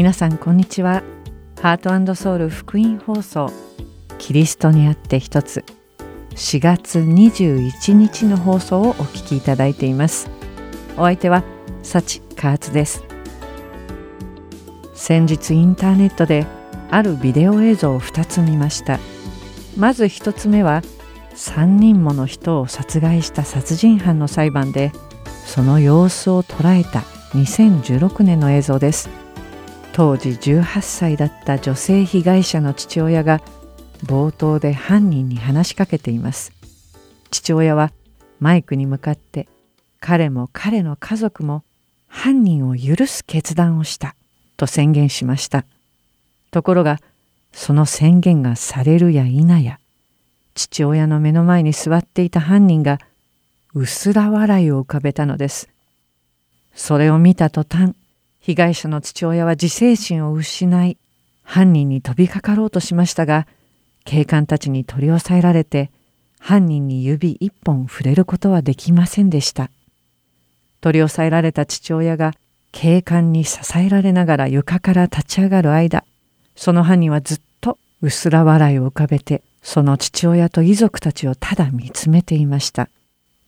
[0.00, 1.02] 皆さんこんにちは。
[1.60, 3.52] ハートソウル福音放送
[4.16, 5.62] キリストにあって一つ
[6.36, 10.30] 4月21日の放送をお聞きいただいています。
[10.96, 11.44] お相手は
[11.82, 13.04] 幸カーツです。
[14.94, 16.46] 先日インターネットで
[16.90, 18.98] あるビデオ映像を2つ見ました。
[19.76, 20.80] まず1つ目は
[21.34, 24.92] 3人もの人を殺害した殺人犯の裁判で
[25.44, 27.00] その様子を捉えた
[27.38, 29.19] 2016年の映像です。
[29.92, 33.42] 当時18歳だった女性被害者の父親が
[34.04, 36.52] 冒頭で犯人に話しかけています。
[37.30, 37.92] 父親は
[38.38, 39.48] マイクに向かって
[40.00, 41.62] 彼も彼の家族も
[42.08, 44.16] 犯人を許す決断をした
[44.56, 45.64] と宣言しました。
[46.50, 46.98] ところが
[47.52, 49.78] その宣言がされるや否や
[50.54, 52.98] 父親の目の前に座っていた犯人が
[53.74, 55.68] 薄ら笑いを浮かべたのです。
[56.74, 57.94] それを見た途端
[58.50, 60.98] 被害者の父親は自制心を失い
[61.44, 63.46] 犯人に飛びかかろうとしましたが
[64.04, 65.92] 警官たちに取り押さえられて
[66.40, 69.70] 犯人に指一本触れることはできませんでした。
[70.80, 72.32] 取り押さえられた父親が
[72.72, 76.04] 警官に支えられながら床から立ち上がる間
[76.56, 82.88] その犯人はずっと薄ら笑いを浮かべてその父親と遺族たちをただ見つめていました。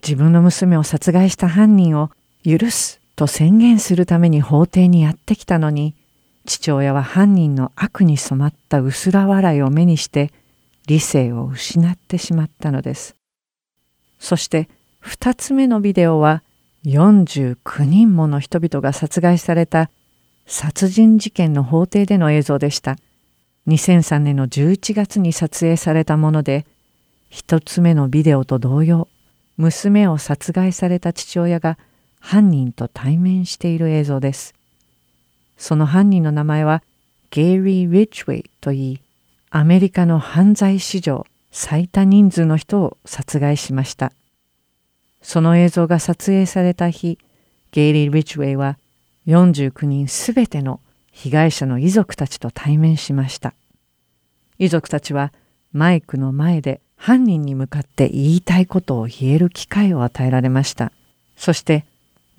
[0.01, 2.11] 自分の娘を殺害した犯人を
[2.45, 5.95] 許すと宣言するために法廷にやってきたのに
[6.45, 10.33] 父親は犯人の悪に染まった薄ら笑いを目にして
[10.89, 13.15] 理性を失ってしまったのです。
[14.19, 14.69] そして
[15.05, 16.43] 2つ目のビデオは
[16.85, 19.89] 49人もの人々が殺害された
[20.49, 22.97] 殺人事件の法廷での映像でした。
[23.69, 26.67] 2003年の11月に撮影されたもので
[27.31, 29.07] 1つ目のビデオと同様
[29.59, 31.79] 娘を殺害された父親が
[32.23, 34.55] 犯人と対面している映像です。
[35.59, 36.83] その犯人の名前は
[37.31, 39.01] ゲイリー・リッチウェイといい、
[39.51, 44.13] アメリカの犯罪史上最多人数の人を殺害しました。
[45.21, 47.19] その映像が撮影された日、
[47.73, 48.79] ゲイリー・リッチウェイは
[49.27, 53.53] 49人すべての被害者の遺族たちと対面しました。
[54.59, 55.33] 遺族たちは
[55.73, 60.93] マイクの前で犯人に向かって言いたいことを言える機会を与えられました。
[61.37, 61.85] そして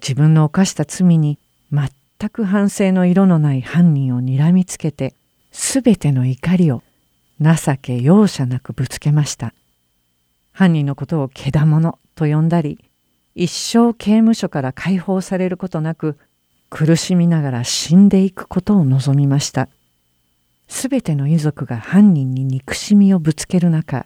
[0.03, 1.40] 自分の犯した罪に
[1.72, 5.16] 全く反省の色のない犯人を睨みつけて
[5.52, 6.84] 全ての怒りを
[7.40, 9.53] 情け容赦なくぶつけました。
[10.52, 12.84] 犯人のことをけだものと呼んだり
[13.34, 16.18] 一生刑務所から解放されることなく
[16.69, 19.69] 苦しみながら死んでいくことを望みました。
[20.68, 24.06] すべての遺族が犯人に憎しみをぶつける中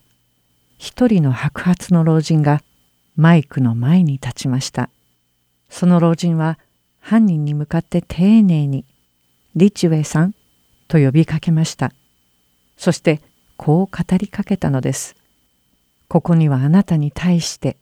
[0.77, 2.61] 一人の白髪の老人が
[3.15, 4.91] マイクの前に立ちました。
[5.69, 6.59] その老人は
[6.99, 8.85] 犯人に向かって丁寧に
[9.55, 10.35] 「リチウェイさん」
[10.87, 11.93] と呼びかけました。
[12.77, 13.21] そして
[13.57, 15.15] こう語りかけたのです。
[16.07, 17.77] ここにはあなたに対して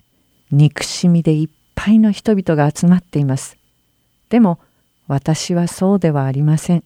[0.52, 3.58] 憎しみでいっぱいの人々が集まっています。
[4.30, 4.60] でも
[5.08, 6.84] 私はそうではありません。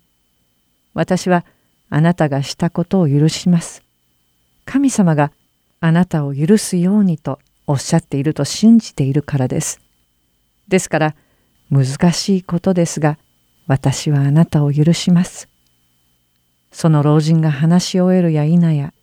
[0.94, 1.46] 私は
[1.90, 3.84] あなたがしたことを許します。
[4.66, 5.32] 神様が
[5.80, 9.80] あなたを許すようにとおっしゃっていると信じているからです。
[10.70, 11.16] ですから
[11.70, 13.18] 難しいことですが
[13.68, 15.48] 私はあなたを許します。
[16.72, 18.94] その老人が話し終えるや否や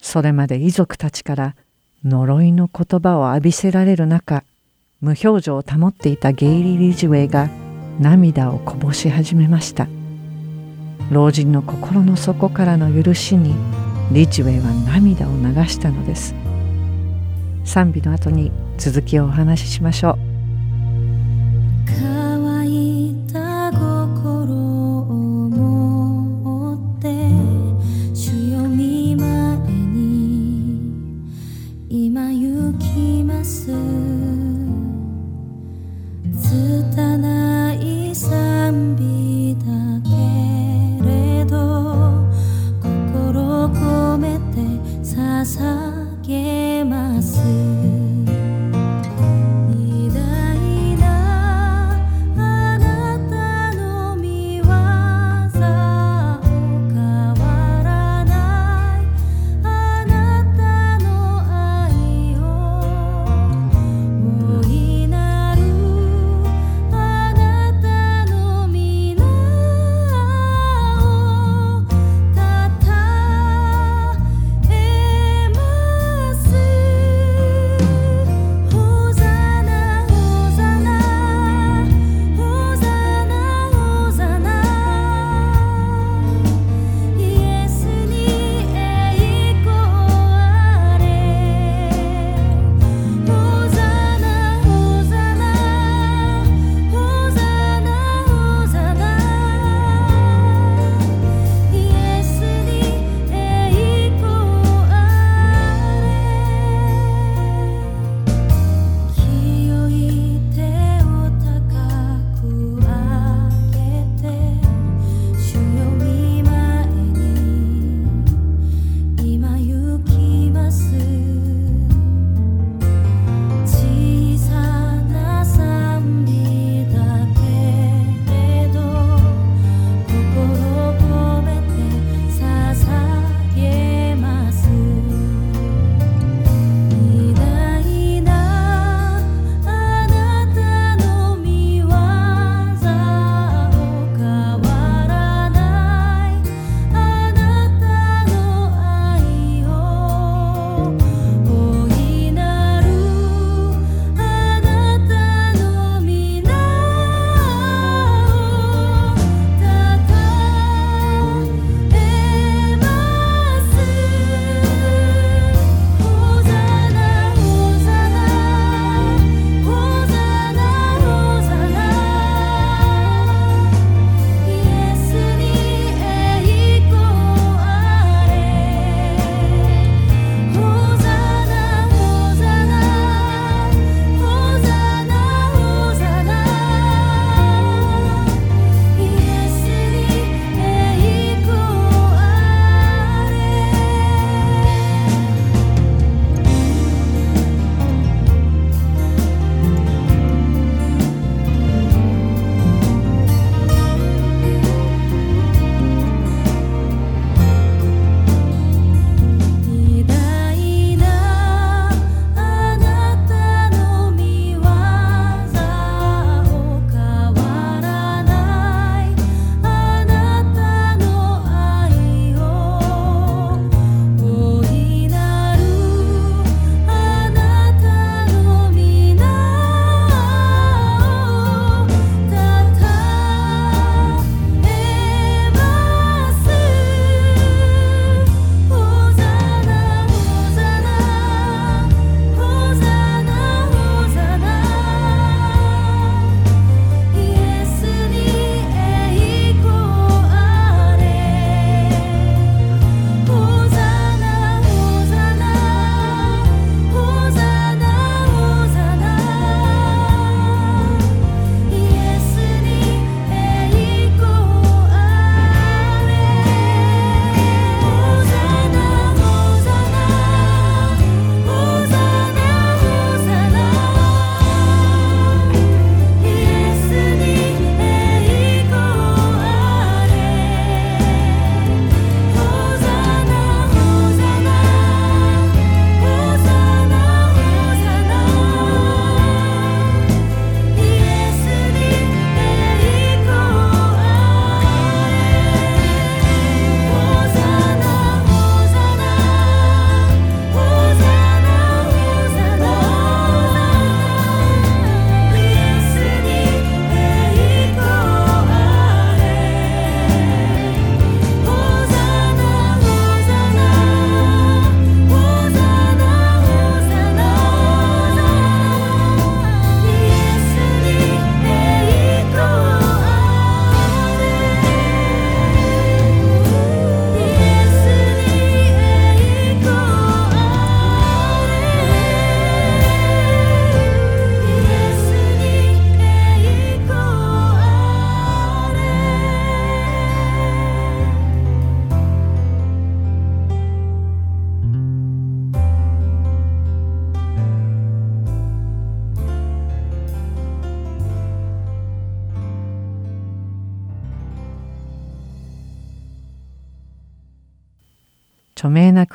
[0.00, 1.56] それまで遺族たちから
[2.04, 4.44] 呪いの言葉を浴びせられる中
[5.00, 7.48] 無表情を保っていたゲイリー・リジウェイが
[7.98, 9.88] 涙をこぼし始めました。
[11.10, 13.54] 老人の心の底からの許しに
[14.12, 16.34] リジウェイは涙を流したのです。
[17.64, 20.29] 賛美の後に続きをお話ししましょう。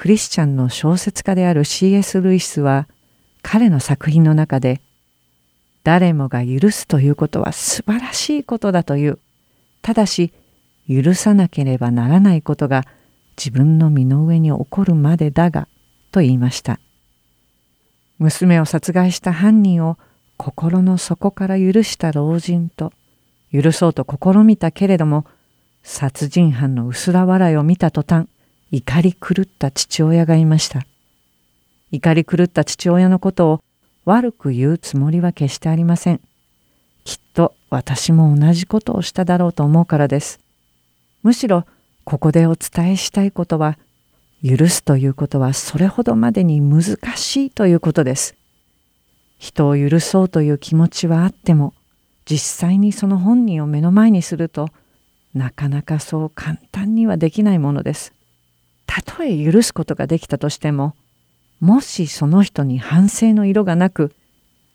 [0.05, 2.21] クリスチャンの小説家である C.S.
[2.21, 2.87] ルイスは
[3.41, 4.79] 彼の作品の中で
[5.83, 9.17] 誰もが許すということは素晴らしいことだという
[9.81, 10.31] ただし
[10.87, 12.83] 許さなければならないことが
[13.35, 15.67] 自分の身の上に起こるまでだが
[16.11, 16.79] と言いました
[18.19, 19.97] 娘を殺害した犯人を
[20.37, 22.93] 心の底から許した老人と
[23.51, 25.25] 許そうと試みたけれども
[25.81, 28.27] 殺人犯の薄ら笑いを見た途端
[28.71, 30.85] 怒り狂った父親がいました。
[31.91, 33.61] 怒り狂った父親のことを
[34.05, 36.21] 悪く言うつもりは決してありません。
[37.03, 40.39] きっと私も同じことをしただろうと思うからです。
[41.23, 41.65] むしろ
[42.03, 43.77] ここでお伝えしたいことは
[44.43, 48.35] 許すということはそれほどまでに難しいということです。
[49.37, 51.73] 人を許そうという気持ちはあっても
[52.25, 54.69] 実際にその本人を目の前にすると
[55.33, 58.14] なかなかそう簡単にはできないものです。
[58.85, 60.95] たとえ許すことができたとしても
[61.59, 64.13] もしその人に反省の色がなく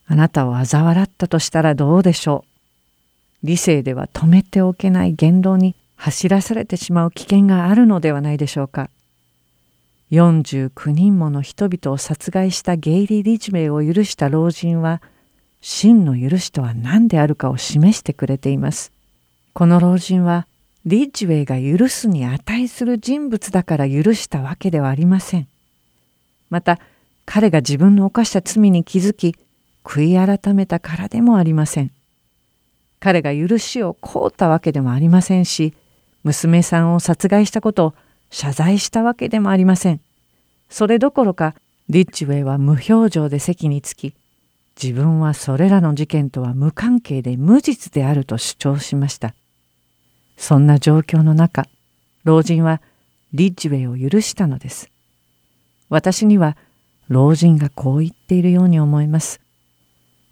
[0.06, 8.88] あなたを嘲笑ったとしたらどうでしょう理性では止めておけない言動に走らされてしまう危険があるのではないでしょうか。
[10.10, 15.00] 49人もの人々を殺害したゲイリー・リジメイを許した老人は
[15.60, 18.92] 真の許しとは何であるかを示してくれています。
[19.52, 20.46] この老人は
[20.86, 25.46] リッジウェイが許すに値する人物だから許したわけではありません。
[26.48, 26.78] また
[27.26, 29.36] 彼が自分の犯した罪に気づき
[29.84, 31.90] 悔い改めたからでもありません。
[32.98, 35.74] 彼が許しを請うたわけでもありませんし
[36.22, 37.94] 娘さんを殺害したことを
[38.30, 40.00] 謝罪したわけでもありません。
[40.70, 41.54] それどころか
[41.88, 44.14] リッチウェイは無表情で席につき
[44.82, 49.34] 自分はそれらの事件とは無関係で無実であると主張しました。
[50.40, 51.66] そんな状況の中
[52.24, 52.80] 老人は
[53.34, 54.90] リッジウェイを許したのです。
[55.90, 56.56] 私には
[57.08, 59.38] 老人がこう言っているように思います。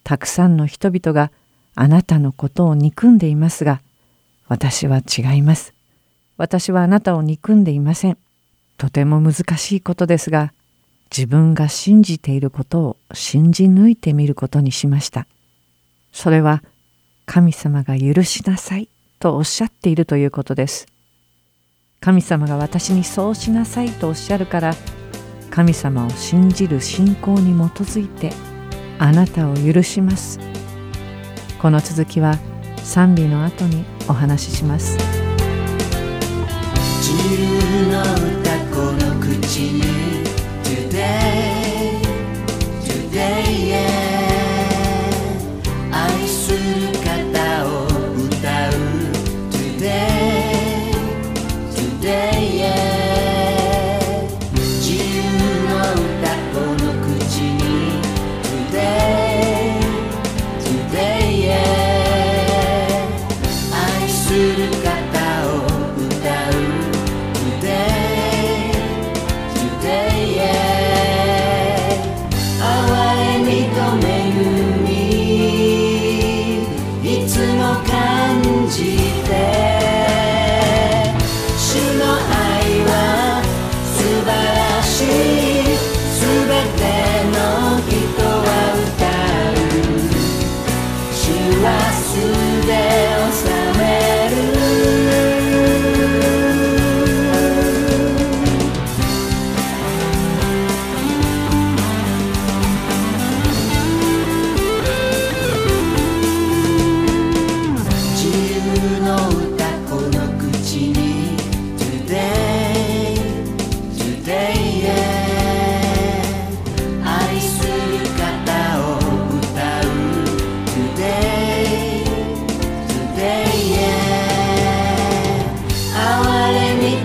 [0.05, 1.31] たくさんの人々が
[1.75, 3.83] あなたのことを憎んでいますが
[4.49, 5.75] 私は違います。
[6.38, 8.17] 私はあなたを憎んでいません。
[8.79, 10.55] とても難しいことですが、
[11.15, 15.27] 自分が信じていることを信じ抜いてみることにしました。
[16.12, 16.62] それは
[17.27, 18.88] 神様が許しなさい
[19.19, 20.87] とおっしゃっているということです。
[22.01, 24.75] 神様が私にそうしなさいとおっしゃるから
[25.51, 28.31] 神様を信じる信仰に基づいて
[28.99, 30.39] あなたを許します。
[31.61, 32.39] この続きは
[32.85, 34.97] 賛美の後にお話しします。
[37.01, 37.13] 自
[37.91, 39.98] の歌この口に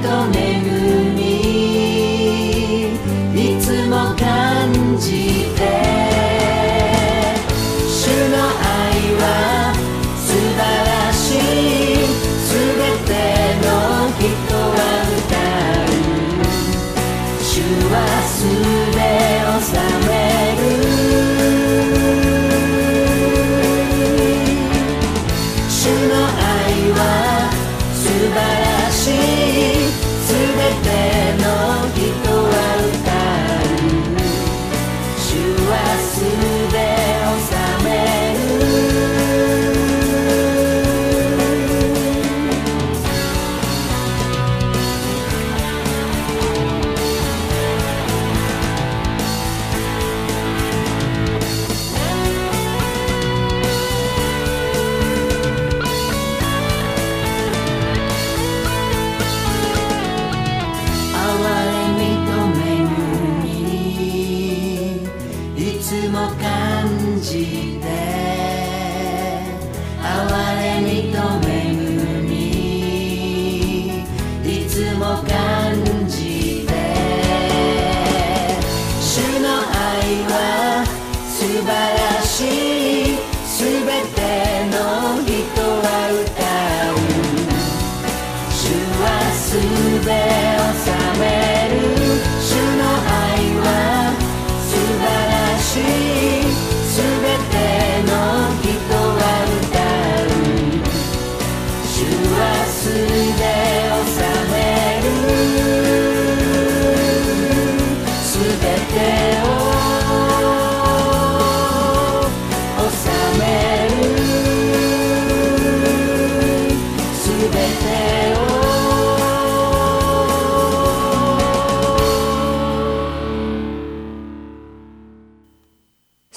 [0.04, 0.53] donate.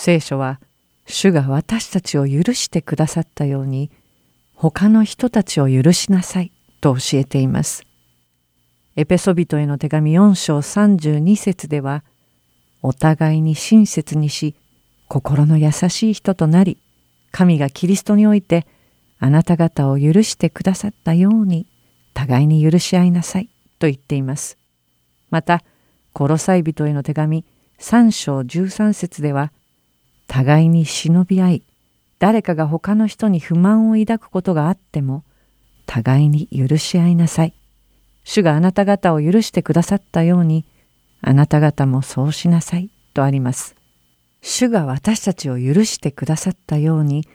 [0.06, 0.60] 聖書は
[1.08, 3.90] 主が私たちを許してくださったように
[4.54, 7.82] 他の人たちを許しなさいと教えています。
[8.94, 12.04] エペソビトへの手紙4章32節では
[12.82, 14.54] お互いに親切にし
[15.08, 16.78] 心の優しい人となり
[17.32, 18.64] 神がキリストにおいて
[19.18, 21.66] あなた方を許してくださったように
[22.14, 24.56] 互いに許し合いなさいと言っています。
[25.30, 25.64] また
[26.12, 27.44] コロサイ人への手紙
[27.80, 29.50] 3章13節では
[30.26, 31.62] 互いに忍び合い
[32.18, 35.24] 誰かが他の人に不満を抱くことがあっても
[35.86, 37.54] 互いに許し合いなさい。
[38.24, 40.64] 主があなた方を許してくださったように
[41.20, 43.76] あなた方もそうしなさいとあります。
[44.42, 47.26] 主が私たちを許してくださったように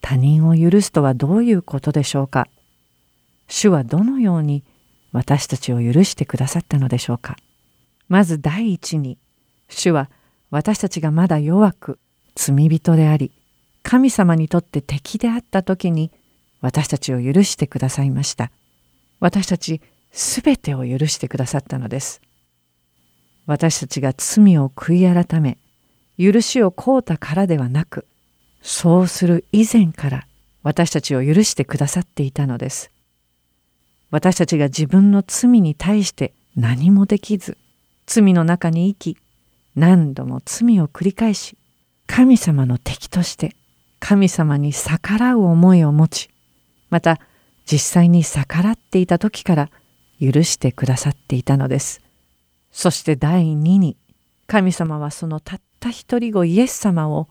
[0.00, 2.48] 他人を許すとはどういうことでしょうか
[3.48, 4.64] 主はどのように
[5.12, 7.36] 私たちを許してくださったのでしょうか
[8.08, 9.18] まず第一に
[9.68, 10.10] 主は
[10.50, 11.98] 私たちがまだ弱く
[12.42, 13.32] 罪人であり
[13.82, 16.10] 神様にとって敵であった時に
[16.62, 18.50] 私たちを許してくださいました。
[19.20, 22.22] 私たちすべてを許してくださったのです。
[23.44, 25.58] 私たちが罪を悔い改め
[26.18, 28.06] 許しを請うたからではなく
[28.62, 30.26] そうする以前から
[30.62, 32.90] 私たちを許してくださっていたのです。
[34.10, 37.58] 私たちが自分の罪に対して何もできず
[38.06, 39.18] 罪の中に生き
[39.76, 41.58] 何度も罪を繰り返し
[42.12, 43.54] 神様の敵として
[44.00, 46.28] 神様に逆らう思いを持ち
[46.90, 47.20] また
[47.64, 49.70] 実際に逆らっていた時から
[50.20, 52.00] 許してくださっていたのです。
[52.72, 53.96] そして第二に
[54.48, 57.28] 神様はそのたった一人子イエス様を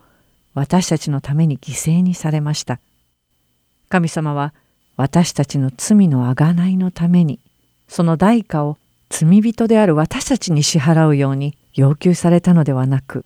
[0.54, 2.80] 私たちのために犠牲にされました。
[3.90, 4.54] 神様は
[4.96, 7.42] 私たちの罪のあがないのために
[7.90, 8.78] その代価を
[9.10, 13.26] 罪人である私たちに支払うように要求されたのではなく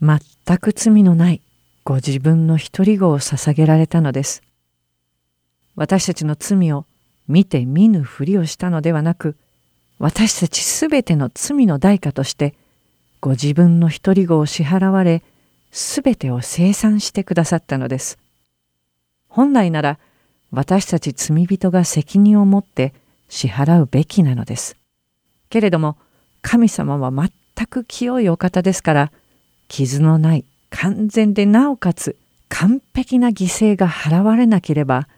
[0.00, 1.42] 全全く罪のない
[1.84, 4.42] ご自分の一人子を捧げられたのです。
[5.76, 6.86] 私たちの罪を
[7.28, 9.36] 見て見ぬふりをしたのではなく
[9.98, 12.54] 私たちすべての罪の代価として
[13.20, 15.22] ご自分の一人子を支払われ
[15.70, 18.16] すべてを清算してくださったのです。
[19.28, 19.98] 本来なら
[20.50, 22.94] 私たち罪人が責任を持って
[23.28, 24.78] 支払うべきなのです。
[25.50, 25.98] けれども
[26.40, 29.12] 神様は全く清いお方ですから
[29.68, 32.16] 傷のない完全でなおかつ
[32.48, 35.08] 完璧な犠牲が払われなければ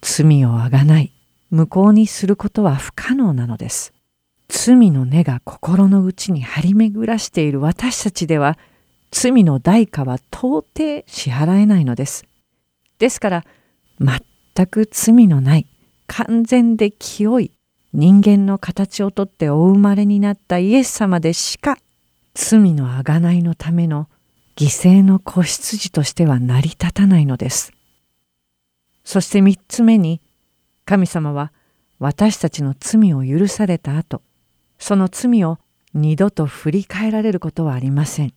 [0.00, 1.12] 罪をあがない。
[1.52, 3.92] 無効にすることは不可能なのです。
[4.48, 8.58] 罪の根が心の内に張り巡らしている私たちでは
[9.10, 12.24] 罪の代価は到底支払えないのです。
[12.98, 13.44] ですから
[14.00, 15.66] 全く罪のない
[16.06, 17.52] 完全で清い
[17.92, 21.76] 人間の形をとってお生まれになったイエス様でしか
[22.34, 24.08] 罪のあがないのための
[24.56, 27.72] 犠牲の子羊としては成り立たないのです。
[29.04, 30.20] そして三つ目に
[30.84, 31.52] 神様は
[31.98, 34.22] 私たちの罪を許された後
[34.78, 35.58] その罪を
[35.94, 38.34] 二度と振り返られることはありません。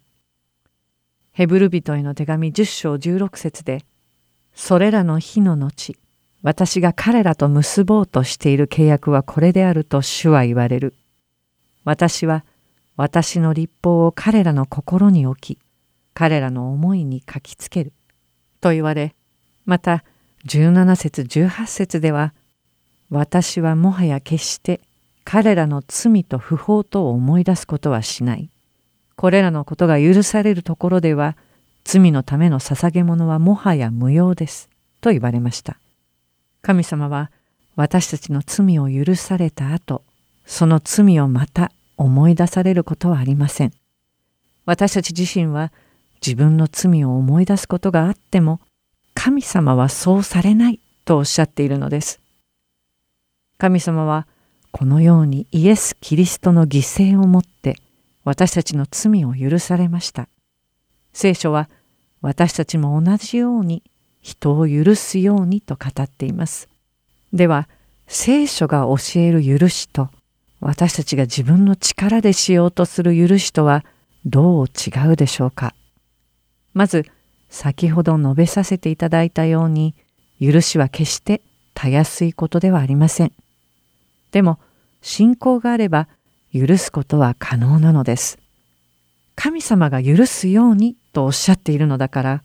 [1.32, 3.84] ヘブル人への手紙10章16節で
[4.54, 5.96] それらの日の後
[6.44, 10.96] 私が彼らと結ぼうとしている契約はこれであると主は言われる。
[11.84, 12.46] 私は
[12.98, 15.60] 私の立法を彼らの心に置き、
[16.14, 17.94] 彼らの思いに書きつける。
[18.62, 19.16] と言われ、
[19.66, 20.04] また
[20.48, 22.34] 17節18節では、
[23.10, 24.82] 私はもはや決して
[25.24, 28.50] 彼らの罪と不法と思い出すことはしない。
[29.16, 31.36] これらのことが許されるところでは、
[31.84, 34.70] 罪のための捧げ物はもはや無用です。
[35.02, 35.78] と言われました。
[36.62, 37.32] 神様は
[37.76, 40.04] 私たちの罪を許された後、
[40.46, 43.74] その罪をまた思い出されることはありません。
[44.66, 45.72] 私たち自身は
[46.26, 48.60] 自分の罪を思い出すことがあっても
[49.14, 52.20] 神様はそうされないとおっしゃっているのです。
[53.58, 54.28] 神様は
[54.72, 57.78] このようにイエス・キリストの犠牲をもって
[58.24, 60.28] 私たちの罪を許されました。
[61.14, 61.70] 聖書は
[62.22, 63.84] 私たちも同じように
[64.22, 66.68] 人を許すようにと語っています。
[67.32, 67.70] では
[68.08, 70.10] 聖書が教える許しと
[70.68, 73.86] 私たちが自分の力でしようとする許しとは
[74.26, 75.76] どう違うでしょうか？
[76.74, 77.06] まず
[77.50, 79.94] 先ほど述べさせていただいたように
[80.42, 81.44] 許しは決して
[81.76, 83.32] たやすいことではありません。
[84.32, 84.58] でも
[85.04, 86.08] 信仰があれば
[86.52, 88.40] 許すことは可能なのです。
[89.36, 92.44] 神様が許すようにとおっしゃっているのだから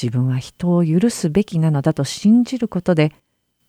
[0.00, 3.14] 自分は人を許すべきなのだと信じることで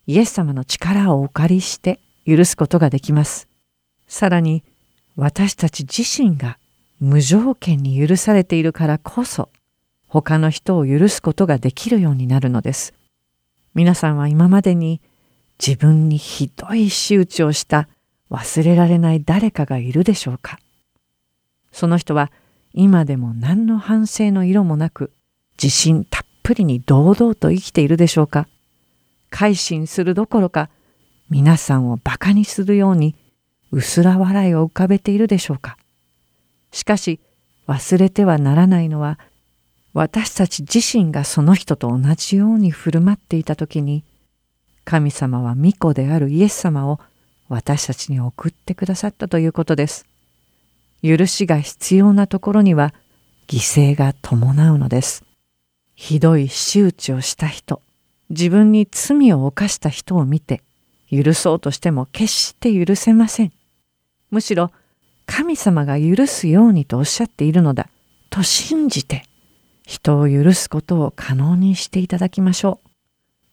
[0.06, 3.48] イエス様の力をお借りして許すことができます。
[4.10, 4.64] さらに
[5.14, 6.58] 私たち自身が
[6.98, 9.50] 無条件に許されているからこそ
[10.08, 12.92] 他の人を許すことができるようになるのです。
[13.72, 15.00] 皆さんは今までに
[15.64, 17.88] 自分にひどい仕打ちをした
[18.32, 20.58] 忘れられない誰かがいるでしょうか
[21.70, 22.32] その人は
[22.72, 25.12] 今でも何の反省の色もなく
[25.62, 28.48] 自信たっぷりに堂々と生きているでしょうか
[29.30, 30.68] 改心するどころか
[31.28, 33.14] 皆さんを馬鹿にするように
[33.72, 35.76] 薄ら笑いを浮かべているでしょうか
[36.72, 37.20] しかし
[37.66, 39.18] 忘れてはならないのは
[39.92, 44.04] 私たち自身がその人と同じように振る舞っていた時に
[44.84, 47.00] 神様は御子であるイエス様を
[47.48, 50.06] 私たちに送ってくださったということです。
[51.02, 52.94] 許しが必要なところには
[53.48, 53.58] 犠
[53.92, 55.24] 牲が伴うのです。
[55.94, 57.82] ひどい仕打ちをした人、
[58.30, 60.62] 自分に罪を犯した人を見て
[61.10, 63.52] 許そうとしても決して許せません。
[64.30, 64.70] むしろ
[65.26, 67.88] 神様が許すようにとおっしゃっているのだ
[68.30, 69.24] と信じて
[69.84, 72.90] 人を許すことを可能にしていただきましょう。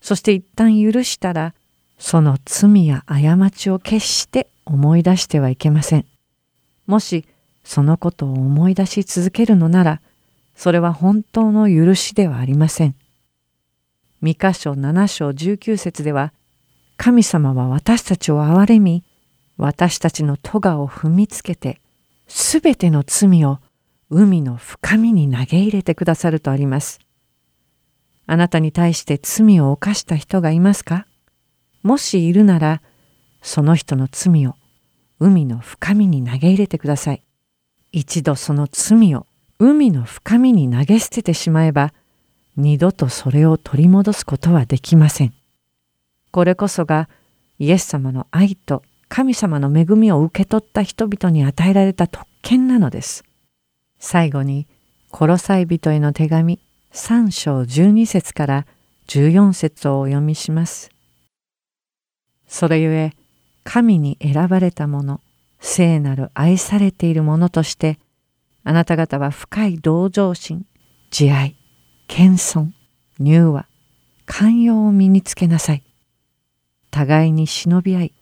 [0.02, 1.56] そして一旦許したら
[1.98, 6.06] その罪や過ちを決して思い出してはいけません。
[6.86, 7.26] もし
[7.64, 10.02] そのことを思い出し続けるのなら
[10.56, 12.96] それは本当の許しではありません。
[14.22, 16.34] 三箇所七章十九節では
[16.98, 19.04] 神様は私たちを憐れみ
[19.58, 21.82] 私たちの咎を踏みつけて
[22.28, 23.60] すべての罪を
[24.10, 27.00] 海の深みに投げ入れてくださるとあります。
[28.26, 31.08] あなたに対して罪を犯した人がいますか？
[31.84, 32.82] もしいるなら、
[33.42, 34.56] その人の罪を
[35.20, 37.24] 海の深みに投げ入れてください。
[37.92, 39.26] 一度その罪を
[39.60, 41.94] 海の深みに投げ捨ててしまえば、
[42.58, 45.34] 二度とそれを取り戻すことはできません。
[46.32, 47.10] これこそが
[47.60, 53.24] イエス様の愛と神様の恵みを受け取った人々に与えられた特権なのです。
[54.00, 54.68] 最後に、
[55.12, 56.60] コロサイ人への手紙
[56.94, 58.66] 3章12節から
[59.08, 60.92] 14節をお読みします。
[62.48, 63.14] それゆえ、
[63.64, 65.22] 神に選ばれた者、
[65.60, 68.00] 聖なる愛されている者として、
[68.64, 70.66] あなた方は深い同情心、
[71.10, 71.56] 慈愛、
[72.08, 72.72] 謙遜、
[73.20, 73.68] 柔和、
[74.26, 75.84] 寛容を身につけなさい。
[76.92, 78.14] 互いに忍び合い、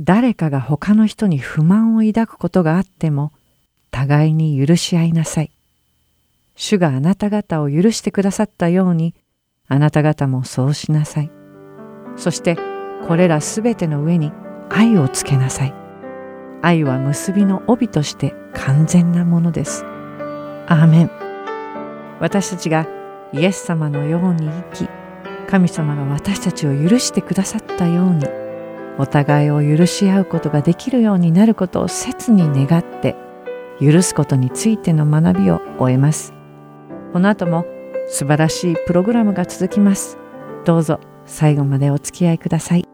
[0.00, 3.32] 誰かが他の人に不満を抱くことがあっても、
[3.90, 5.50] 互いに許し合いなさい。
[6.56, 9.14] 主があなた方を許してくださったように、
[9.68, 11.30] あなた方もそうしなさい。
[12.16, 12.56] そして、
[13.06, 14.32] これらすべての上に
[14.70, 15.74] 愛をつけなさい。
[16.62, 19.84] 愛は結びの帯として完全なものです。
[20.66, 21.10] アーメン。
[22.20, 22.86] 私たちが
[23.32, 24.88] イエス様のように生き、
[25.48, 28.43] 神様が私たちを許してくださったように、
[28.98, 33.16] お互いを許し合うことができるようになることを切に願って
[33.80, 36.32] 許すことについての学びを終えます。
[37.12, 37.64] この後も
[38.06, 40.18] 素晴らしいプログラムが続きます。
[40.64, 42.93] どうぞ最後までお付き合いください。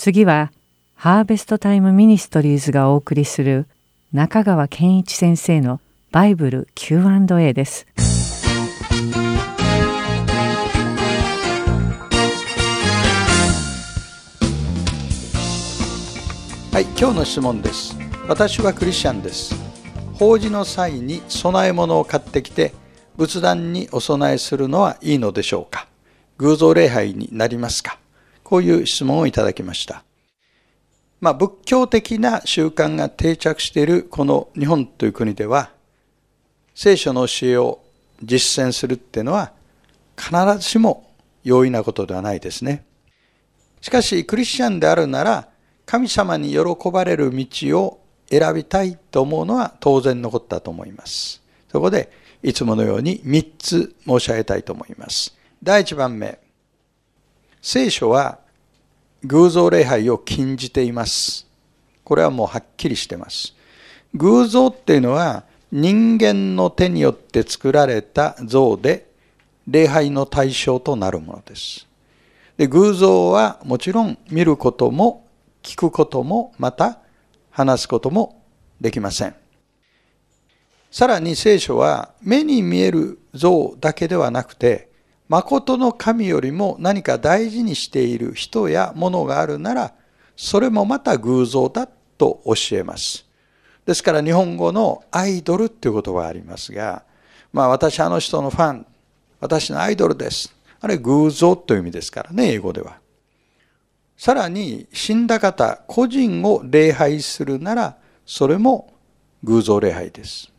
[0.00, 0.50] 次は
[0.94, 3.66] ハーベストタイムミニストリーズがお送りする
[4.14, 5.78] 中川健一先生の
[6.10, 7.86] バイブル Q&A です。
[16.72, 17.94] はい、今日の質問です。
[18.26, 19.54] 私はクリスチャンです。
[20.14, 22.72] 法事の際に供え物を買ってきて
[23.18, 25.88] 仏壇にお供えするのはいいのでしょうか
[26.38, 27.98] 偶像礼拝になりますか
[28.50, 30.02] こういう質問をいただきました。
[31.20, 35.70] まあ、仏教的な習慣が定着しているこの日本という国では、
[36.74, 37.80] 聖書の教えを
[38.20, 39.52] 実践するっていうのは
[40.16, 41.12] 必ずしも
[41.44, 42.84] 容易なことではないですね。
[43.80, 45.48] しかし、クリスチャンであるなら、
[45.86, 51.40] 神様に喜ばれる道を選びたいと思うのは当然のことだと思います。
[51.70, 52.10] そこで、
[52.42, 55.36] いつものように3つ申し上げたいと思います。
[55.62, 56.40] 第1番目、
[57.62, 58.38] 聖書は
[59.24, 61.46] 偶像礼拝を禁じています。
[62.04, 63.54] これはもうはっきりしてます。
[64.14, 69.08] 偶像っていうのは人間の手によって作られた像で
[69.68, 71.86] 礼拝の対象となるものです。
[72.56, 75.26] で偶像はもちろん見ることも
[75.62, 76.98] 聞くこともまた
[77.50, 78.42] 話すことも
[78.80, 79.34] できません。
[80.90, 84.89] さらに聖書は目に見える像だけではなくて
[85.30, 89.94] 誠の神よりも何か大事にしている人や物があるなら、
[90.34, 91.86] それもまた偶像だ
[92.18, 93.24] と教えます。
[93.86, 97.04] ですから日本語のアイドルっていう言葉がありますが、
[97.52, 98.86] まあ私あの人のファン、
[99.38, 100.52] 私のアイドルです。
[100.80, 102.98] あれ偶像という意味ですからね、英語では。
[104.16, 108.92] さらに死んだ方、個人を礼拝するなら、それも
[109.44, 110.50] 偶像礼拝です。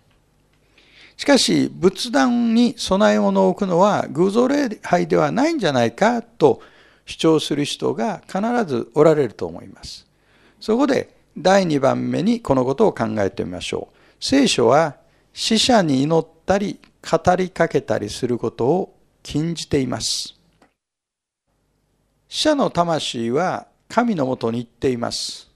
[1.22, 6.64] しかし、仏壇に供え物を置くのは偶像礼拝ではないんじゃないかと
[7.06, 10.08] 主張する人が必ずおられると思います。
[10.60, 13.96] そこで第2番目にこのことを考えてみましょう。
[14.20, 14.96] 聖書は
[15.32, 20.34] 死者に祈ったり語りかけたりすることを禁じています。
[22.30, 25.52] 死者の魂は神のもとに行っています。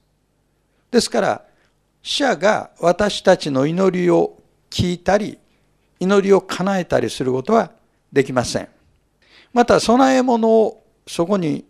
[0.91, 1.41] ですから、
[2.03, 4.37] 死者が私たちの祈りを
[4.69, 5.39] 聞いたり
[6.05, 7.71] 祈りを叶えたりすることは
[8.13, 8.69] できません。
[9.51, 11.65] また、供え物をそこに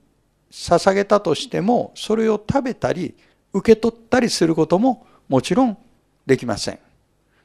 [0.52, 3.16] 捧げたとしても、それを食べたり、
[3.54, 5.78] 受け取ったりすることももちろん
[6.26, 6.80] できません。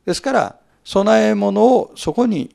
[0.04, 2.54] ですから、供え物をそこに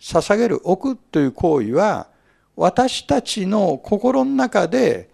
[0.00, 2.08] 捧げる、置くという行為は、
[2.56, 5.08] 私たちの心の中で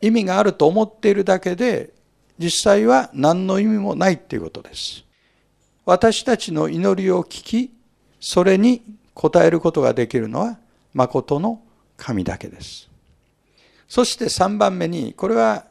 [0.00, 1.90] 意味があると思っているだけで、
[2.38, 5.04] 実際は何の意味もないということです。
[5.92, 7.70] 私たちの祈りを聞き、
[8.18, 8.80] それに
[9.14, 10.56] 応えることができるのは、
[10.94, 11.60] 誠の
[11.98, 12.88] 神だけです。
[13.88, 15.66] そして3番目に、これは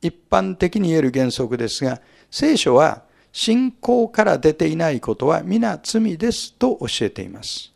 [0.00, 2.00] 一般的に言える原則ですが、
[2.30, 7.70] 聖書は信仰から出ていないことは皆罪ですと教えています。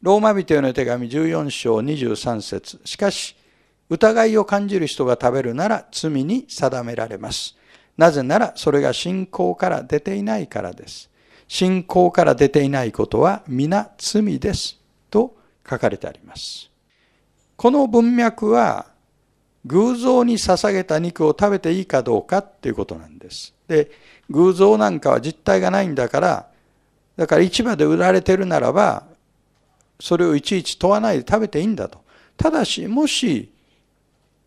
[0.00, 3.34] ローマ人への手紙14章23節しかし、
[3.90, 7.57] 疑いを感じる人が食べるなら罪に定められます。
[7.98, 11.10] なぜならそれが信仰から出ていないからです。
[11.48, 14.78] 信仰から出ていないことは皆罪です。
[15.10, 15.36] と
[15.68, 16.70] 書かれてあります。
[17.56, 18.86] この文脈は
[19.66, 23.52] 偶像に捧げた肉を食べていいかどうかっていうことなんです。
[23.66, 23.90] で、
[24.30, 26.46] 偶像なんかは実体がないんだから、
[27.16, 29.04] だから市場で売られてるならば、
[29.98, 32.00] それをいちいち問わないで食べていいんだと。
[32.36, 33.52] ただし、もし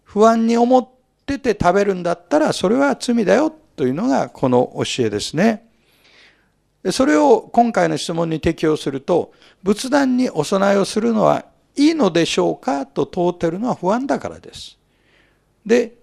[0.06, 0.88] 不安に思っ
[1.36, 5.68] ってて食べるんだったらそれは罪だよというのがこの教えですね。
[6.92, 14.78] それを今回の質問に適用すると、仏壇にお供えをするのはいいのでしょうかと問うてるのは不安だからです。
[15.66, 15.94] で、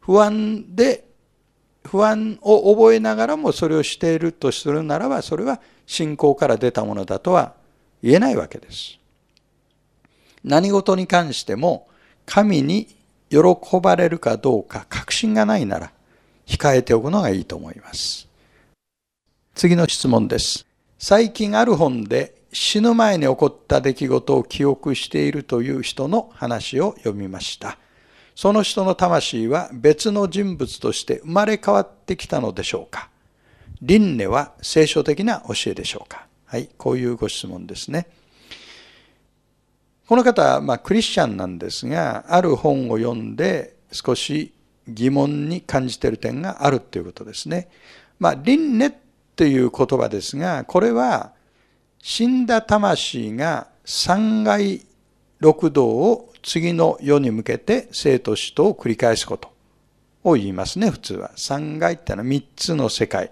[0.00, 1.04] 不安で、
[1.84, 7.54] 不安を覚えながらもそれをしているとするならば、それは信仰から出たものだとは
[8.02, 8.98] 言えないわけです。
[10.42, 11.88] 何事に関しても
[12.26, 12.93] 神に
[13.42, 15.92] 喜ばれるかどうか確信がないなら
[16.46, 18.28] 控えておくのがいいと思います。
[19.54, 20.66] 次の質問です。
[20.98, 27.78] 最近ある本で死ぬ前に起こった出来事を記憶しているという人の話を読みました。
[28.36, 33.08] その人の魂は別の人物として生まれ変わってきたのでしょうか
[33.80, 38.06] 輪廻は聖書的な教えでしょうかはい、こういうご質問ですね。
[40.06, 44.52] この方は、まあ、クリスチャンなんですが、ある本を読んで少し
[44.86, 47.68] 疑問に感じている点があるということですね。
[48.18, 48.96] まあ、輪廻っ
[49.36, 51.32] ていう言葉ですが、これは
[52.02, 54.84] 死んだ魂が三階
[55.40, 59.50] 六道を次の世に向けて生と死とを繰り返すこと
[60.22, 61.32] を言いますね、普通は。
[61.36, 63.30] 三階ってのは三つの世界。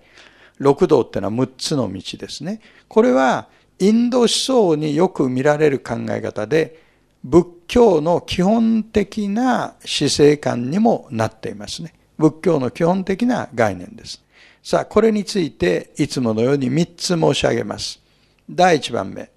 [0.58, 2.60] 六道ってのは六つの道ですね。
[2.88, 3.48] これは
[3.82, 6.80] インド思想によく見られる考え方で、
[7.24, 11.92] 仏教の基本的な死生観にもなっていますね。
[12.16, 14.22] 仏教の基本的な概念です。
[14.62, 18.00] さあ、これについていつものように3つ申し上げます。
[18.48, 19.32] 第1番目。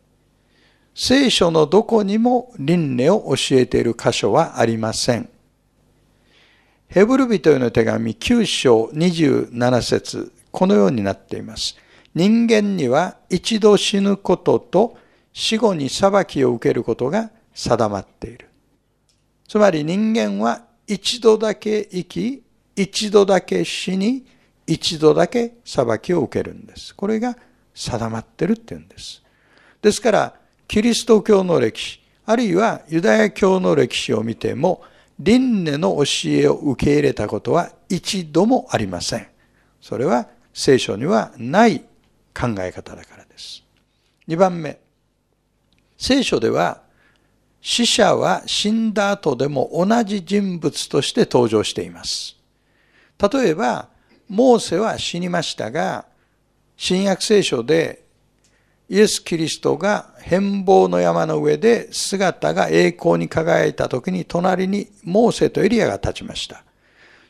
[0.93, 5.27] 聖書のどこにも輪廻を教えている箇所はありません。
[6.87, 11.75] ヘブル人への手紙9章27節このようになっています。
[12.15, 14.97] 人間には一度死ぬことと
[15.33, 18.49] 死後に裁きを受けることが定まっている。
[19.47, 22.43] つまり人間は一度だけ生き、
[22.75, 24.25] 一度だけ死に、
[24.65, 26.95] 一度だけ裁きを受けるんです。
[26.95, 27.37] これが
[27.73, 29.21] 定まってるって言うんです。
[29.81, 30.33] ですから、
[30.67, 34.81] キリスト教の歴史、あるいはユダヤ教の歴史を見ても、
[35.19, 39.27] 輪廻の教えを受け入れたことは一度もありません。
[39.81, 41.83] それは聖書にはない
[42.37, 43.63] 考え方だからです。
[44.27, 44.79] 2番目。
[45.97, 46.81] 聖書では
[47.61, 52.35] 死者は死んだ後でも同じ人物として登場しています。
[53.17, 53.89] 例えば、
[54.29, 56.05] モーセは死にましたが、
[56.77, 58.03] 新約聖書で
[58.87, 66.63] イエス・キリストが変貌の山の上で姿が栄光に輝いた時に隣にモーセとエリアが立ちました。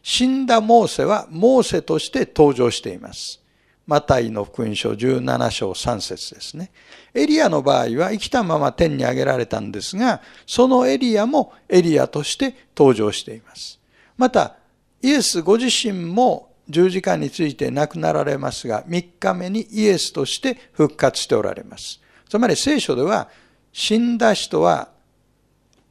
[0.04, 3.42] 死んだモーセはモーセとして登場しています。
[3.88, 6.72] マタイの福音書17章3節ですね。
[7.14, 13.80] エリアの場合は生きたまま天に上げられたんですが、そのエリアもエリアとして登場しています。
[14.18, 14.56] また、
[15.02, 22.02] イエスご自身も十字架について亡くなられますが、3日目にイエスとして復活しておられます。
[22.28, 23.30] つまり聖書では、
[23.72, 24.90] 死んだ人は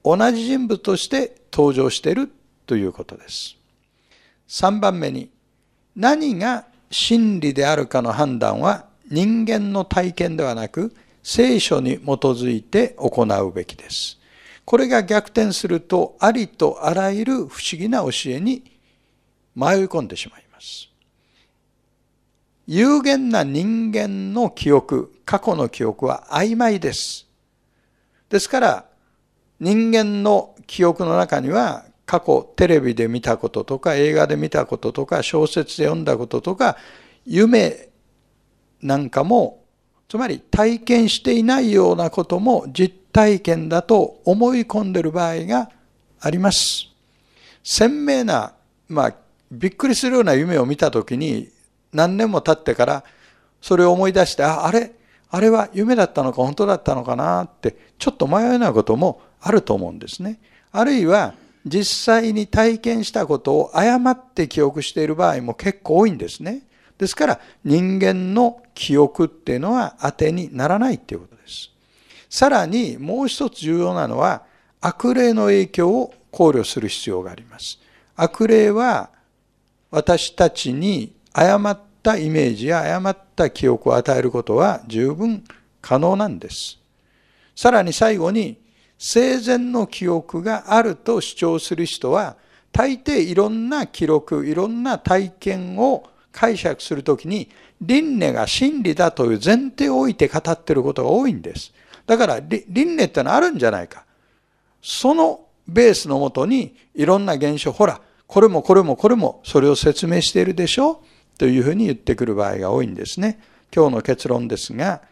[0.03, 2.31] 同じ人物として登場している
[2.67, 3.57] ということです。
[4.49, 5.31] 3番目に、
[5.95, 14.21] 何が真理であるかの判断は人間の体験ではなく聖書に基づいて行うべきです。
[14.65, 18.63] これが逆転するとありとあらゆる不思議な教えに
[19.57, 20.89] 迷い込んでしまいます。
[22.69, 27.27] 有限な人間の記憶、過去の記憶は曖昧です。
[28.29, 28.85] ですから
[29.59, 36.77] 人間の記憶の中には過去テレビで見たこととか映画で見たこととか小説で読んだこととか
[37.25, 37.89] 夢
[38.83, 39.65] なんかも
[40.09, 45.71] つまり体験していないようなことも実体験だと思い込んでる場合が
[46.21, 46.89] あります。
[47.63, 48.53] 鮮明な、
[48.89, 49.15] まあ、
[49.51, 51.49] びっくりするような夢を見たときに
[51.93, 53.05] 何年も経ってから
[53.61, 54.93] それを思い出して、あ、あれ？
[55.31, 60.39] あれは夢だったのか本当だったのかなってちょっと迷うようなこともあると思うんですね。
[60.71, 61.35] あるいは
[61.65, 66.63] 実際に体験したことを誤って記憶している場合も結構多いんですね。
[66.99, 71.71] ですから人間の記憶っていうのは当てにならないっていうことです。
[72.29, 74.43] さらにもう一つ重要なのは
[74.81, 77.79] 悪霊の影響を考慮する必要があります。
[78.17, 79.11] 悪霊は
[79.91, 85.45] 私たちに誤ったイメージや誤った記憶を与えることは十分
[85.81, 86.79] 可能なんです。
[87.57, 88.59] さらに最後に
[89.07, 92.37] 生前の記憶があると主張する人は、
[92.73, 97.51] 大抵いろんな記録、いろんな体験を解釈するときに、
[97.83, 101.75] 輪廻が真理だという前提を置いて語ってることが多いんです。
[102.07, 104.07] だから、輪廻ってのはあるんじゃないか。
[104.81, 111.03] そのベースのもとに、いろんな現象、ほら、これもこれもこれもそれを説明しているでしょ？
[111.37, 113.39] というふうに言ってくる場合が多いんですね。
[113.71, 115.03] 今日の結論ですが、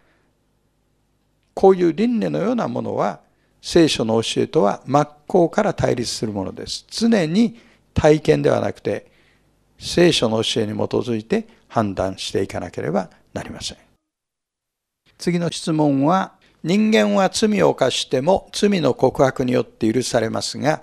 [1.53, 3.21] こういう輪廻のようなものは、
[3.63, 6.85] 聖書の教えとは真っ向から対立するものです。
[6.91, 7.61] 常に
[7.95, 9.07] 体験ではなくて、
[9.79, 13.79] 聖書の教えに基づいて判断していかなければなりません。
[15.17, 16.33] 次の質問は、
[16.65, 20.83] 人間は罪を犯しても罪の告白によって許されますが、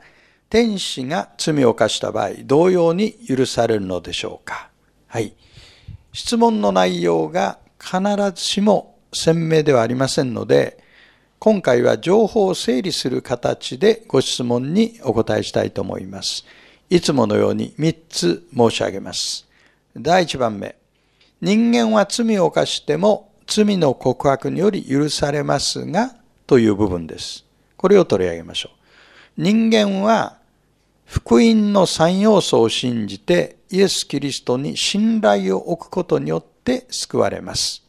[0.49, 4.69] 天使が罪を犯した場合、同様に許されるのでしょうか
[5.07, 5.33] はい。
[6.13, 7.99] 質問の内容が必
[8.33, 10.88] ずしも鮮明ではありませんので、
[11.39, 16.43] 今回は情報を整理する形でご質問にお答えしたいと思います。
[16.89, 19.47] いつものように3つ申し上げます。
[19.95, 20.75] 第1番目。
[21.39, 26.13] 人間は罪を犯しても罪の告白により許されますが
[26.45, 27.45] という部分です。
[27.77, 28.71] これを取り上げましょ
[29.37, 29.41] う。
[29.41, 30.39] 人間は
[31.05, 37.81] 福音の三要素を信じてイエス・キリストに信頼を置くことによって救われます。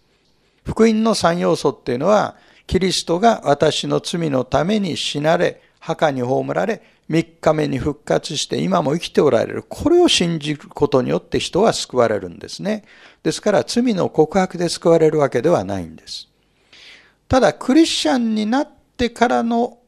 [0.64, 2.36] 福音の三要素っていうのは、
[2.70, 9.64] キリストが私の罪のために死なれ、墓に葬られ、3日目に復活して今も生きておられる。
[9.68, 12.84] これを信じることによって人は救われるんですね。
[13.24, 16.28] ですから罪の告白で救われるわけではないんです。
[17.26, 19.78] ただクリスチャンになってからの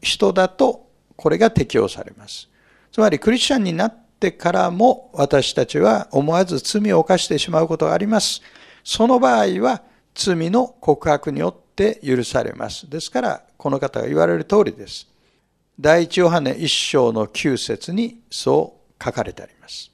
[0.00, 2.48] 人だとこれが適用されます。
[2.90, 8.40] つまりクリスチャンになってからも私たちは思わず罪を犯してしまうことがあります。
[8.82, 9.82] その場合は
[10.14, 12.88] 罪の告白によって許されます。
[12.88, 15.08] ですからこの方が言われる通りです。
[15.78, 19.90] 第一ヨハネ一章の九節にそう書かれてあります。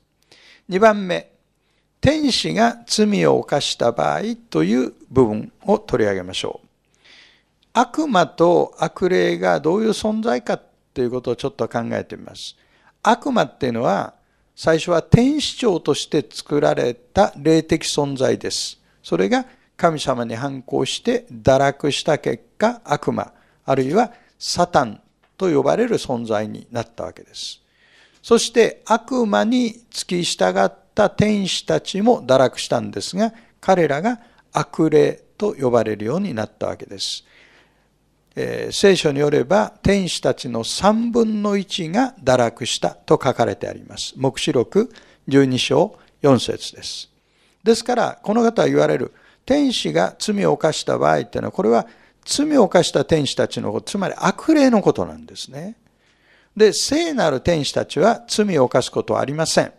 [0.68, 1.30] 二番目、
[2.00, 4.20] 天使が罪を犯した場合
[4.50, 6.66] という部分を取り上げましょう。
[7.72, 10.58] 悪魔と悪霊がどういう存在か
[10.92, 12.56] ということをちょっと考えてみます。
[13.02, 14.14] 悪魔っていうのは
[14.54, 18.78] 最初は天使長として作られた霊的存在です。
[19.02, 19.46] それが
[19.80, 23.32] 神様に反抗して堕落した結果悪魔
[23.64, 25.00] あるいはサタン
[25.38, 27.62] と呼ばれる存在になったわけです。
[28.22, 34.20] そして悪魔に付き従った天使たちも堕落したんですが、彼らが
[34.52, 37.24] 悪霊と呼ばれるようになったわけです。
[38.36, 44.12] えー、聖書によれば天使たちの3分の1が堕落したと書かれてあります。
[44.16, 44.92] 目視録
[45.28, 47.08] 12章4節です。
[47.64, 49.14] ですから、この方は言われる
[49.46, 51.86] 天使が罪を犯した場合っていうのは、これは
[52.24, 55.76] 罪を犯した天使たちのこと、つまり悪霊のことなんですね。
[56.56, 59.72] で、聖なる天使たちは罪を犯すことはありません。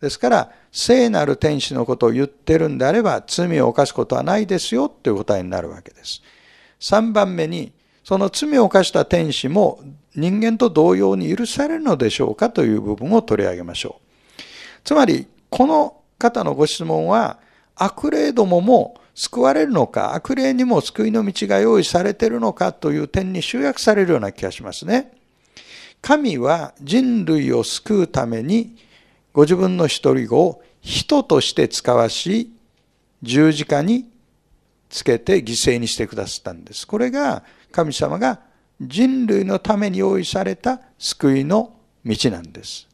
[0.00, 6.22] ですから、聖なる天使のことを言ってるんであれば、罪を犯すことはないですよという答えになるわけです。
[6.80, 7.72] 3番目に、
[8.04, 9.80] その罪を犯した天使も
[10.14, 14.42] 人間と同様に許されるのでしょうかという部分を取り上げましょう。
[14.84, 17.38] つまり、この方のご質問は、
[17.76, 25.12] 悪霊どもも救われるのか、悪霊にも救いの道が用意されているのかという点に集約されるような気がしますね。
[26.02, 28.76] 神は人類を救うために
[29.32, 32.52] ご自分の一人子を人として使わし、
[33.22, 34.08] 十字架に
[34.90, 36.86] つけて犠牲にしてくださったんです。
[36.86, 38.40] これが神様が
[38.80, 41.72] 人類のために用意された救いの
[42.04, 42.86] 道なんです。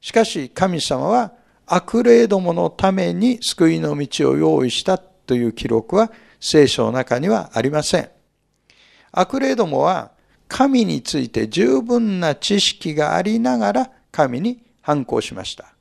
[0.00, 1.32] しかし神様は
[1.70, 6.10] 悪霊どものために救いの道を用意したという記録は
[6.40, 8.08] 聖書の中にはありません。
[9.12, 10.12] 悪霊どもは
[10.48, 15.74] 神について十分な知識がありながら神に反抗しました。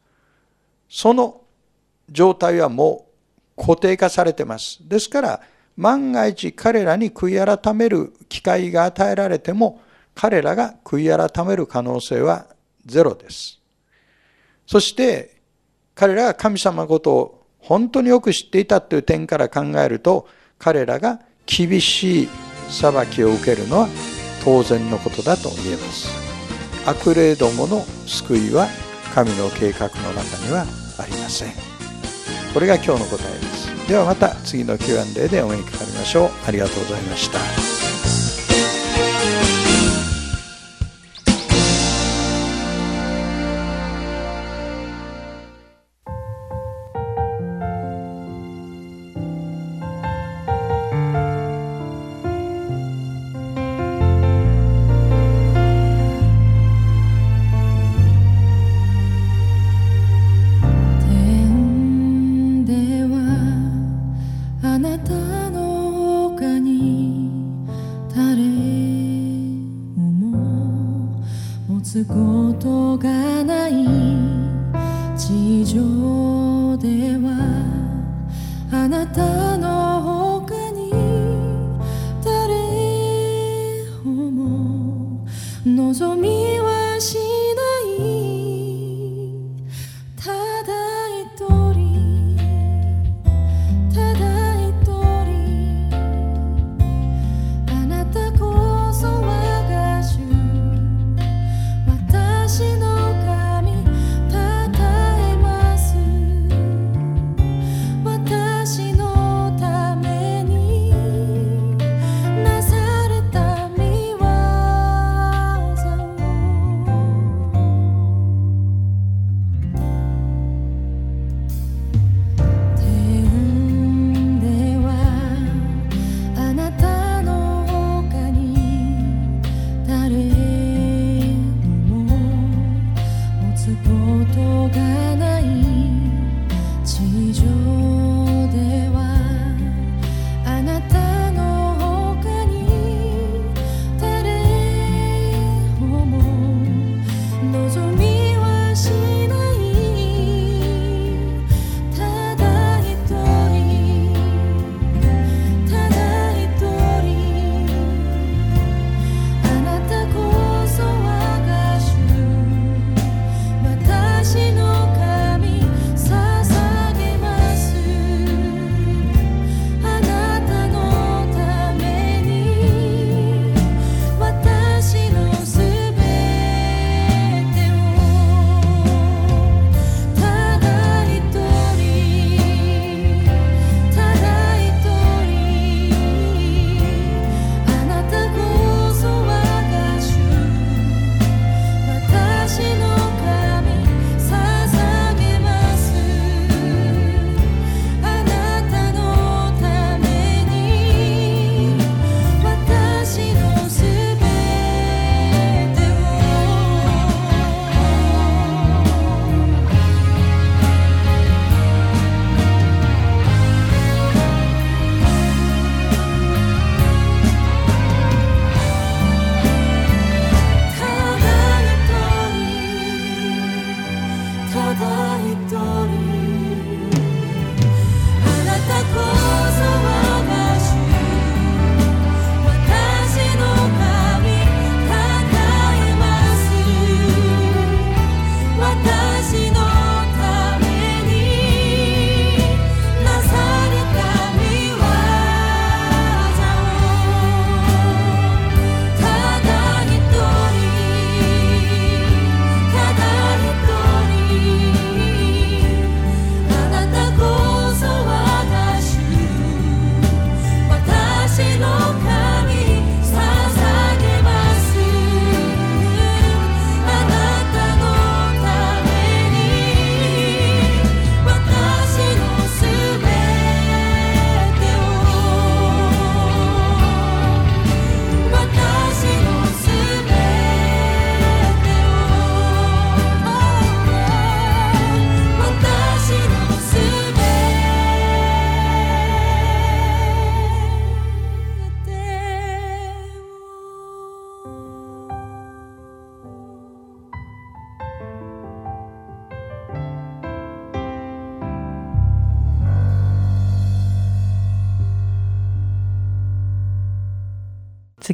[0.90, 1.42] その
[2.10, 3.08] 状態はも
[3.58, 4.80] う固定化されてます。
[4.88, 5.42] ですから
[5.78, 9.82] 万が一彼らに悔い改める機会が与えられても
[10.16, 12.48] 彼らが悔い改める可能性は
[12.86, 13.62] ゼロです。
[14.66, 15.37] そして
[15.98, 20.28] 彼らが神様のことを本当によく知っていたという点から考えると
[20.60, 22.30] 彼らが厳しい
[22.70, 23.90] 裁きを受けるのは
[24.44, 26.08] 当然のことだと言えます。
[26.86, 28.68] 悪霊どもの救いは
[29.14, 30.66] 神の計画の中には
[31.00, 31.54] ありません。
[32.54, 33.88] これが今日の答えです。
[33.90, 36.30] ではまた次の Q&A でお目にかかりましょう。
[36.46, 37.87] ありがとうございました。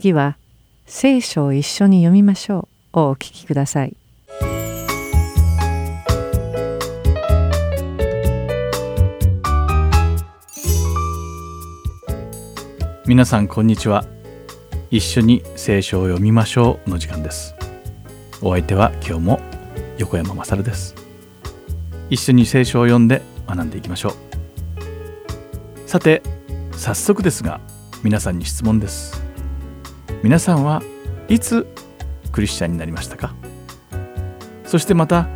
[0.04, 0.36] 次は
[0.86, 3.00] 聖書を一緒に読みましょう。
[3.00, 3.96] をお聞きください。
[13.06, 14.04] 皆さんこんにちは。
[14.92, 17.56] 一緒に聖書を読みましょうの時間です。
[18.42, 19.40] お相手は今日も
[19.98, 20.96] 横山まさるです。
[22.10, 24.14] 一緒に聖書を読んで学んでいきましょう。
[25.88, 26.22] さて
[26.74, 27.62] 早速ですが
[28.04, 29.23] 皆さんに質問です。
[30.24, 30.82] 皆さんは
[31.28, 31.68] いつ
[32.32, 33.36] クリスチャンになりましたか？
[34.64, 35.28] そしてまた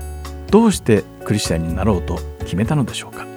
[0.49, 3.27] どうしてクリスチャンになろうと決めたのでしょうか？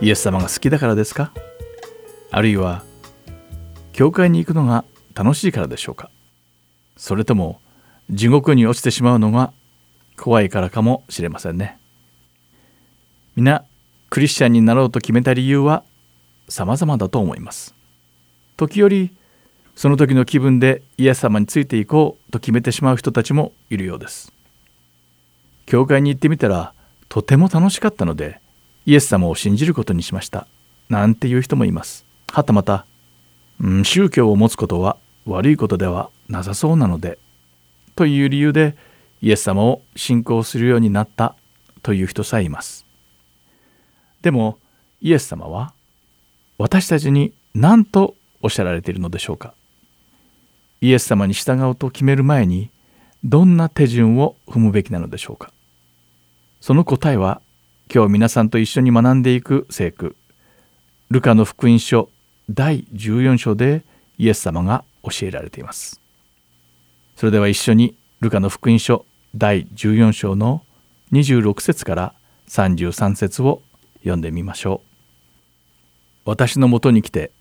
[0.00, 1.32] イエス様が好きだからですか？
[2.30, 2.84] あるいは
[3.92, 4.84] 教会に行くのが
[5.16, 6.12] 楽しいからでしょうか？
[6.96, 7.60] それとも
[8.08, 9.52] 地獄に落ちてしまうのが
[10.16, 11.76] 怖いからかもしれませんね。
[13.34, 13.64] 皆
[14.10, 15.82] クリスチャンになろうと決めた理由は
[16.48, 17.74] 様々だと思います。
[18.56, 19.12] 時折
[19.78, 24.32] その時の気分でイエス様についていこうと決めてしまう人たちもいるようです。
[25.66, 26.74] 教会に行ってみたら
[27.08, 28.40] とても楽しかったので
[28.86, 30.48] イエス様を信じることにしました。
[30.88, 32.04] なんていう人もいます。
[32.32, 32.86] はたまた、
[33.60, 37.20] うん、宗教を持つことは悪いことではなさそうなので
[37.94, 38.74] という理由で
[39.22, 41.36] イエス様を信仰するようになった
[41.84, 42.84] という人さえいます。
[44.22, 44.58] でも
[45.00, 45.72] イエス様は
[46.58, 49.54] 私たちに何とおっしゃられているのでしょうか。
[50.80, 52.70] イエス様に従うと決める前に
[53.24, 55.52] どんな手順を踏むべきなのでしょうか？
[56.60, 57.40] その答えは
[57.92, 60.14] 今日皆さんと一緒に学んでいく聖句
[61.10, 62.10] ルカの福音書
[62.50, 63.82] 第14章で
[64.18, 66.00] イエス様が教えられています。
[67.16, 69.04] それでは一緒にルカの福音書
[69.34, 70.62] 第14章の
[71.12, 72.14] 26節から
[72.48, 73.62] 33節を
[74.00, 74.82] 読んでみましょ
[76.24, 76.30] う。
[76.30, 77.32] 私のもとに来て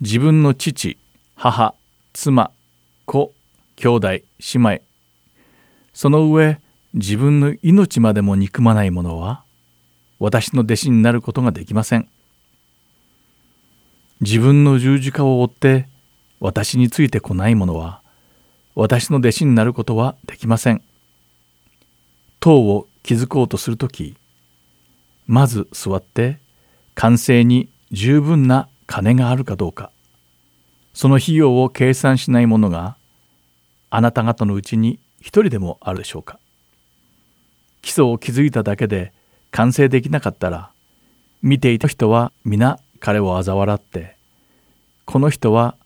[0.00, 0.98] 自分の父
[1.34, 1.74] 母
[2.12, 2.50] 妻
[3.06, 3.32] 子
[3.76, 4.82] 兄弟姉妹。
[5.94, 6.60] その上
[6.92, 9.44] 自分の命までも憎まない者は
[10.18, 12.08] 私の弟子になることができません。
[14.20, 15.88] 自分の十字架を追って
[16.40, 18.02] 私についてこない者は
[18.74, 20.82] 私の弟子になることはできません。
[22.40, 24.16] 塔を築こうとするとき
[25.26, 26.38] まず座って
[26.94, 29.90] 完成に十分な金があるかどうか。
[30.96, 32.96] その費用を計算しない者が
[33.90, 36.38] あなた方のうちに一人でもあるでしょうか。
[37.82, 39.12] 基礎を築いただけで
[39.50, 40.70] 完成できなかったら
[41.42, 44.16] 見ていた人は皆彼を嘲笑って
[45.04, 45.76] この人は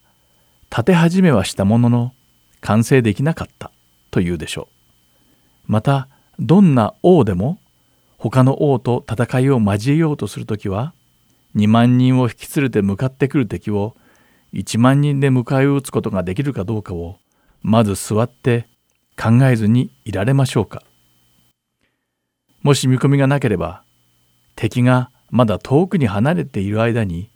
[0.70, 2.14] 立て始めはしたものの
[2.60, 3.72] 完成できなかった
[4.12, 4.68] と言うでしょ
[5.66, 5.72] う。
[5.72, 6.06] また
[6.38, 7.58] どんな王でも
[8.16, 10.94] 他の王と戦いを交えようとする時は
[11.56, 13.96] 2万人を引き連れて向かってくる敵を
[14.52, 17.18] 1万人で迎え撃つことができるかどうかを
[17.62, 18.66] まず座って
[19.16, 20.82] 考えずにいられましょうか。
[22.62, 23.82] もし見込みがなければ
[24.56, 27.30] 敵がまだ遠くに離れている間に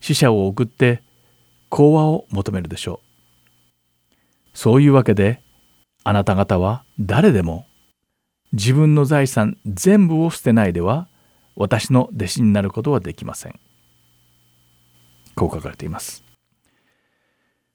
[0.00, 1.02] 死者を送って
[1.68, 4.16] 講和を求めるでしょう。
[4.54, 5.42] そういうわけで
[6.04, 7.66] あなた方は誰でも
[8.52, 11.08] 自分の財産全部を捨てないでは
[11.56, 13.60] 私の弟子になることはできません。
[15.34, 16.29] こう書かれています。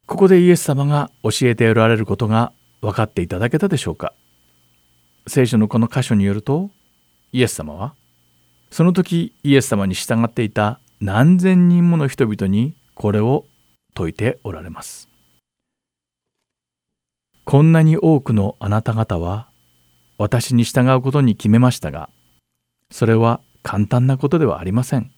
[0.08, 2.52] ここでイエス様が教えておられることが
[2.82, 4.14] 分かっていただけたでしょうか？
[5.26, 6.70] 聖書のこの箇所によると
[7.32, 7.96] イエス様は
[8.70, 13.46] その時イエス様に従っていた何千人もの人々にこれを
[13.98, 15.10] 説いておられます。
[17.44, 19.48] こんなに多くのあなた方は
[20.18, 22.10] 私に従うことに決めましたが
[22.92, 25.12] それは簡単なことではありません。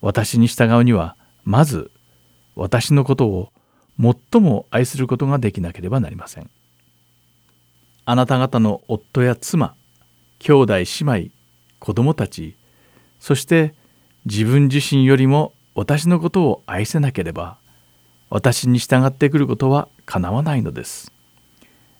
[0.00, 1.90] 私に従うにはまず
[2.60, 3.52] 私のことを
[3.98, 6.50] 最も愛することができなければなりません。
[8.04, 9.74] あなた方の夫や妻
[10.40, 11.30] 兄弟姉妹
[11.78, 12.56] 子供たち
[13.18, 13.74] そして
[14.26, 17.56] 自分自身よりも私のことを愛せなければ
[18.28, 21.12] 私に従ってくることはかなわないのです。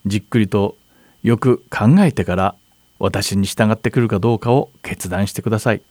[0.04, 0.76] じっくりと
[1.22, 2.54] よく考えてから
[2.98, 5.82] 私に従ってくるかどうかを決断してください。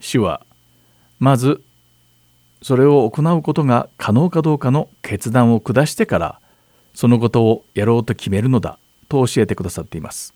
[0.00, 0.46] 主は
[1.18, 1.62] まず
[2.62, 6.40] それを行うことが可能かどうかの決断を下してから
[6.94, 10.34] そのことをやろうと決めるのだと教えてくださっています。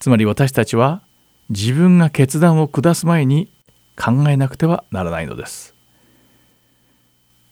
[0.00, 1.02] つまり私たちは
[1.48, 3.52] 自分が決断を下す前に
[3.96, 5.74] 考えなくてはならないのです。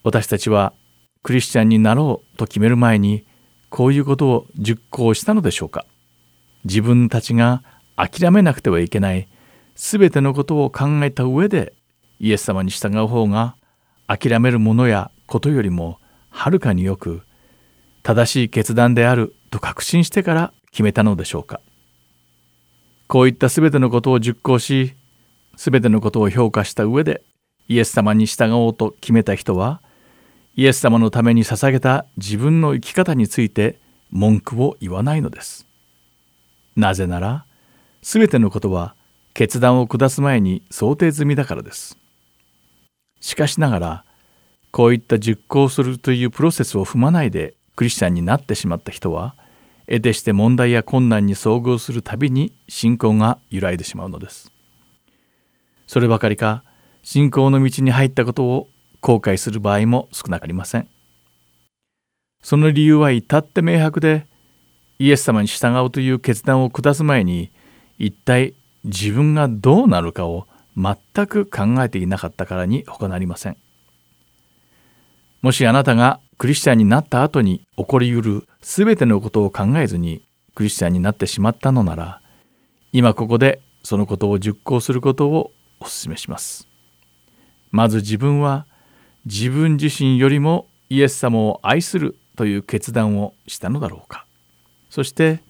[0.03, 0.75] 私たちは
[1.23, 3.25] クリスチャンになろうと決める前に
[3.71, 5.87] こういうことを熟考したのでしょうか。
[6.65, 7.63] 自分たちが
[7.97, 9.29] 諦めなくてはいけない
[9.77, 11.73] 全てのことを考えた上で
[12.21, 13.57] イエス様に従う方が
[14.07, 15.99] 諦めるものやことよりも
[16.31, 17.23] はるかによく
[18.03, 21.61] 正しい決断であると確信してから決めたのでしょうか
[23.07, 24.95] こういった全てのことを熟考し
[25.57, 27.23] 全てのことを評価した上で
[27.69, 29.81] イエス様に従おうと決めた人は
[30.57, 33.79] イエス様のために捧げた自分の生き方について
[34.11, 35.67] 文句を言わないのです。
[36.77, 37.47] なぜなら
[38.03, 38.95] 全てのことは
[39.33, 41.99] 決断を下す前に想定済みだからです。
[43.25, 44.05] しかしながら
[44.71, 49.35] こういった熟考するというプロセスを踏まないでクリスチャンになってしまった人は
[49.87, 54.53] 得てして問題や困難に遭遇するたびに信仰が揺らいでしまうのです。
[55.87, 56.65] そればかりか
[57.03, 58.69] 信仰の道に入ったことを
[59.01, 60.89] 後悔する場合も少なくありません。
[62.43, 64.27] その理由は至って明白で
[64.99, 67.51] イエス様に従うという決断を下す前に
[67.99, 68.53] 一体
[68.85, 70.47] 自分がどうなるかを
[70.77, 73.57] 全く考えていなかったからに他なりません。
[75.43, 80.23] もしあなたがクリスチャンになった後に起こりうる全てのことを考えずに
[80.55, 82.21] クリスチャンになってしまったのなら
[82.93, 86.67] 今ここでそのことを熟考することをお勧めします。
[87.71, 88.67] まず自分は
[89.27, 94.27] 自分自身よりもイエス様を愛するという決断をしたのだろうか。
[94.91, 95.43] そして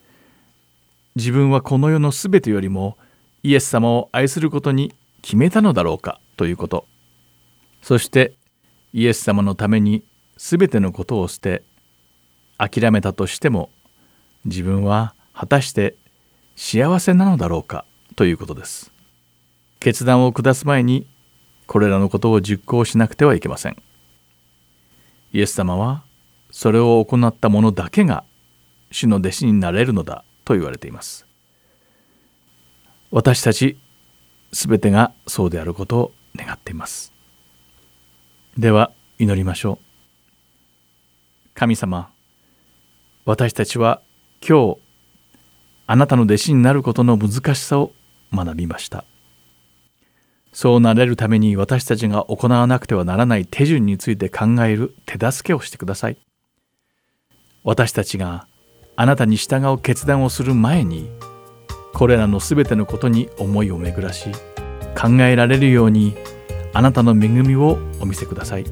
[1.15, 2.97] 自分はこの世の全てよりも
[3.43, 4.93] イエス様を愛することに
[5.25, 6.85] 決めたのだろうかということ。
[7.81, 8.35] そして
[8.93, 10.03] イエス様のために
[10.37, 11.63] 全てのことを捨て
[12.59, 13.71] 諦めたとしても
[14.45, 15.95] 自分は果たして
[16.55, 18.91] 幸せなのだろうかということです。
[19.79, 21.07] 決断を下す前に
[21.65, 23.81] これらのことを実行しなくてはいけません。
[25.33, 26.03] イエス様は
[26.51, 28.23] それを行った者だけが
[28.91, 31.25] 主の弟子になれるのだと言われています。
[33.09, 33.79] 私たち
[34.55, 37.13] すべてがそうであることを願っています。
[38.57, 39.85] では祈りましょう。
[41.53, 42.09] 神様、
[43.25, 44.01] 私たちは
[44.47, 44.77] 今日
[45.87, 47.91] あなたの弟子になることの難しさを
[48.33, 49.03] 学びました
[50.53, 56.17] そうなれるために私たちが行わなくてはならない手順について考える手助けをしてください
[57.63, 58.47] 私たちが
[58.95, 61.09] あなたに従う決断をする前に
[61.95, 64.29] これらのすべてのことに思いを巡らし
[64.99, 66.13] 考えられるように
[66.73, 68.65] あなたの恵みをお見せください。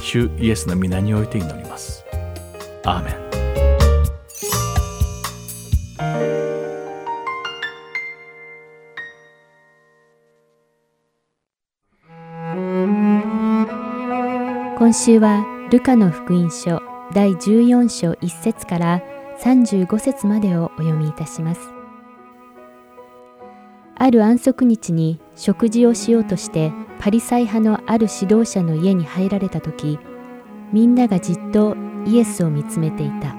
[0.00, 2.04] 主イエスの皆において祈ります。
[2.84, 3.24] アーメン。
[14.78, 16.80] 今週はルカの福音書
[17.14, 19.02] 第14章1節から
[19.40, 21.73] 35節までをお読みいたします。
[23.96, 29.98] ある安息日に食事をしようとしてパリサイ派のある指導者の家に入られた時
[30.72, 31.76] みんながじっと
[32.06, 33.36] イエスを見つめていた。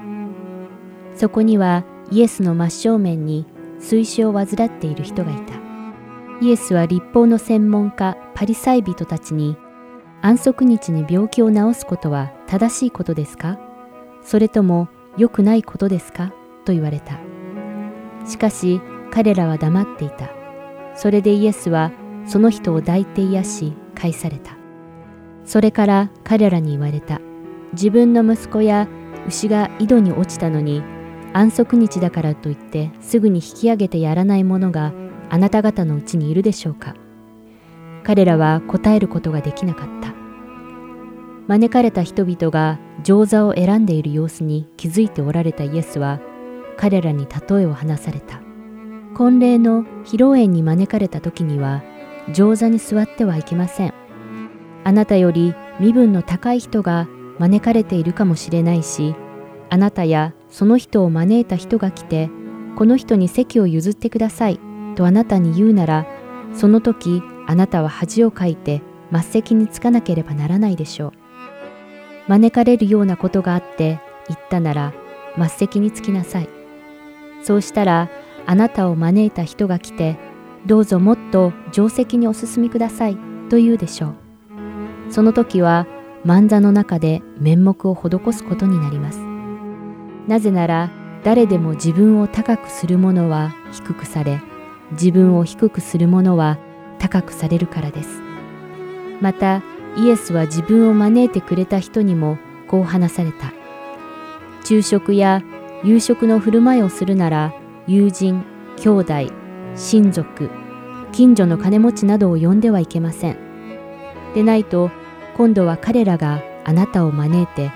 [1.14, 3.46] そこにはイエスの真正面に
[3.80, 5.54] 水死を患っている人がいた。
[6.40, 9.56] イエスは立法の専門家パリサイ人たちに
[10.22, 13.58] 安息日に病気を治すことは正しいことですか？
[14.22, 16.32] それとも良くないことですか？
[16.64, 17.18] と言われた。
[18.28, 18.80] しかし
[19.10, 20.35] 彼らは黙っていた。
[20.96, 21.92] それでイエスは
[22.26, 24.56] その人を抱いて癒し返された。
[25.44, 27.20] それから彼らに言われた。
[27.72, 28.88] 自分の息子や
[29.28, 30.82] 牛が井戸に落ちたのに
[31.32, 34.92] 安息日だからといってすぐに引き上げてやらない者が
[35.28, 36.94] あなた方のうちにいるでしょうか。
[38.02, 40.14] 彼らは答えることができなかった。
[41.48, 46.20] 招かれた人々が上座を選んでいる様子に気づいておられたイエスは
[46.76, 48.45] 彼らに例えを話された。
[49.16, 51.82] 婚礼の披露宴に招かれた時には
[52.34, 53.94] 上座に座ってはいけません。
[54.84, 57.08] あなたより身分の高い人が
[57.38, 59.14] 招かれているかもしれないし、
[59.70, 62.28] あなたやその人を招いた人が来て、
[62.76, 64.60] この人に席を譲ってください
[64.96, 66.06] とあなたに言うなら、
[66.52, 71.12] その時あなたは恥をかいて末席につかなければならないでしょう。
[72.28, 73.98] 招かれるようなことがあって
[74.28, 74.92] 言ったなら
[75.38, 76.50] 末席につきなさい。
[77.42, 78.10] そうしたら
[78.46, 80.16] あなたを招いた人が来て、
[80.66, 83.16] どうぞもっと定席にお進みください
[83.50, 84.14] と言うでしょう。
[85.10, 85.86] その時は
[86.24, 89.20] 万座の中で面目を施すことになります。
[90.26, 90.90] なぜなら
[91.22, 94.40] 誰でも自分を高くする者は低くされ、
[94.92, 96.58] 自分を低くする者は
[96.98, 98.20] 高くされるからです。
[99.20, 99.62] また
[99.96, 102.38] イエスは自分を招いてくれた人にも
[102.68, 103.52] こう話された。
[104.64, 105.42] 昼食や
[105.84, 107.52] 夕食の振る舞いをするなら
[107.88, 108.44] 友人、
[108.76, 109.32] 兄弟、
[109.76, 110.50] 親族、
[111.12, 113.36] 近所の金持ちなどを呼んではいけません。
[114.34, 114.90] でないと
[115.36, 117.70] 今度は彼らがあなたを招いて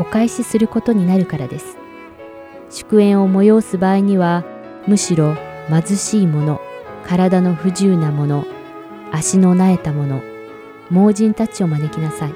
[0.00, 1.76] お返しすることになるからです。
[2.70, 4.42] 祝宴を催す場合には
[4.86, 5.36] むしろ
[5.68, 6.58] 貧しい者、
[7.04, 8.46] 体の不自由な者、
[9.10, 10.22] 足のなえた者、
[10.88, 12.34] 盲人たちを招きなさい。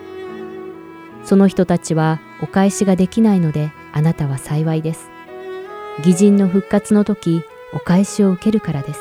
[1.25, 5.16] その人たちはお返しができないのであなたは幸いです。
[5.99, 7.43] 義人の復活の時、
[7.73, 9.01] お返しを受けるからです。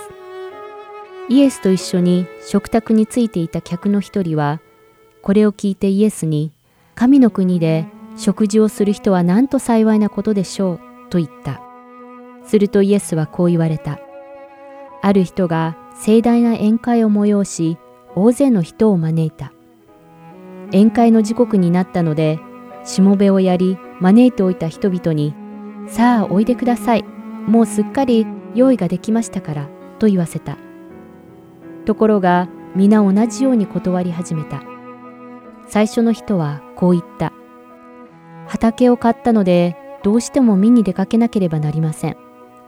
[1.27, 4.61] イエスと一緒に食卓についていた客の一人は、
[5.21, 6.51] これを聞いてイエスに、
[6.93, 10.79] 神の国で食事をする人はなんと幸いなことでしょう、
[11.09, 11.61] と言った。
[12.45, 13.99] するとイエスはこう言われた。
[15.01, 17.77] ある人が盛大な宴会を催し、
[18.15, 19.51] 大勢の人を招いた。
[20.67, 22.39] 宴会の時刻になったので、
[22.85, 25.33] しもべをやり、招いておいた人々に、
[25.87, 27.03] さあおいでください。
[27.47, 28.25] もうすっかり
[28.55, 29.69] 用意ができましたから、
[29.99, 30.57] と言わせた。
[31.85, 34.63] ところが、皆同じように断り始めた。
[35.67, 37.31] 最初の人はこう言った。
[38.47, 42.17] 畑を買ったので、どうしても見に出かけなければなりません。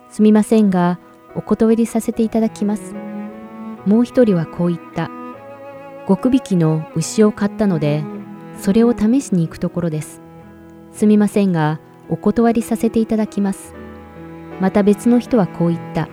[0.10, 1.00] すみませんが、
[1.36, 2.96] お断りさせていただきます。
[3.86, 5.10] もう一人はこう言った。
[6.08, 8.04] 極引きの牛を買ったので、
[8.58, 10.22] それを試しに行くところです。
[10.94, 11.80] すみませんが、
[12.10, 13.74] お断りさせていただきます。
[14.60, 16.10] また別の人はこう言った。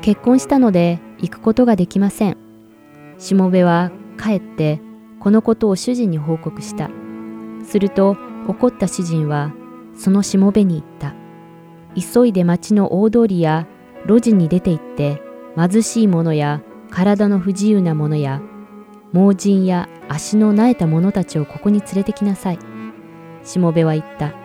[0.00, 2.36] 結婚したので行くことができません。
[3.18, 4.80] しもべは帰って
[5.20, 6.90] このことを主人に報告した。
[7.64, 8.16] すると
[8.48, 9.52] 怒った主人は
[9.94, 11.14] そのしもべに言った。
[11.94, 13.66] 急いで町の大通りや
[14.06, 15.22] 路地に出て行って
[15.56, 18.42] 貧しい者や体の不自由な者や
[19.12, 22.58] 盲人や足のなえた者たちをここに連れてきなさい。
[23.44, 24.41] しもべは言った。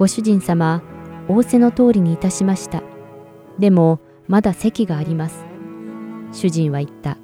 [0.00, 0.82] ご主人様、
[1.28, 2.82] 仰せの通りにいたしました。
[3.58, 5.44] でも、まだ席があります。
[6.32, 7.18] 主人は言った。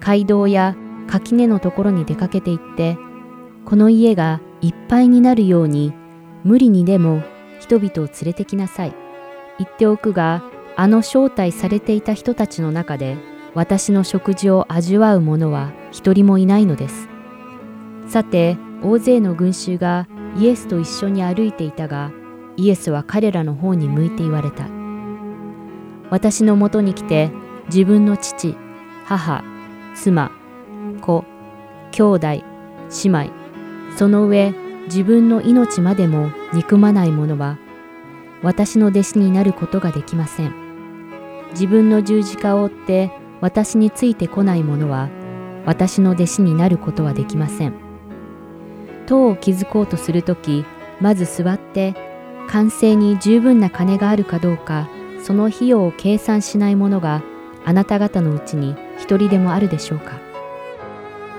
[0.00, 0.74] 街道や
[1.06, 2.98] 垣根のところに出かけて行って、
[3.64, 5.94] この家がいっぱいになるように、
[6.42, 7.22] 無理にでも
[7.60, 8.96] 人々を連れてきなさい。
[9.58, 10.42] 言っておくが、
[10.74, 13.16] あの招待されていた人たちの中で
[13.54, 17.08] 私の食事を味わう者は一人もいないのです。
[18.08, 22.12] さて、大勢の群衆がイエスと一緒に歩いていたが、
[22.56, 24.68] イエスは彼らの方に向いて言われた。
[26.10, 27.30] 私のもとに来て、
[27.66, 28.56] 自分の父、
[29.04, 29.44] 母、
[29.94, 30.30] 妻、
[31.00, 31.24] 子、
[31.92, 32.42] 兄弟、姉
[33.04, 33.30] 妹、
[33.96, 34.54] その上、
[34.86, 37.58] 自分の命までも憎まない者は、
[38.42, 40.54] 私の弟子になることができません。
[41.52, 43.10] 自分の十字架を追って
[43.40, 45.08] 私についてこない者は、
[45.66, 47.87] 私の弟子になることはできません。
[49.08, 50.66] 塔を築こうとするとき、
[51.00, 51.94] まず座って、
[52.48, 54.88] 完成に十分な金があるかどうか、
[55.22, 57.22] その費用を計算しない者が
[57.64, 60.18] あなた方のうちに一人でもあるでしょうか。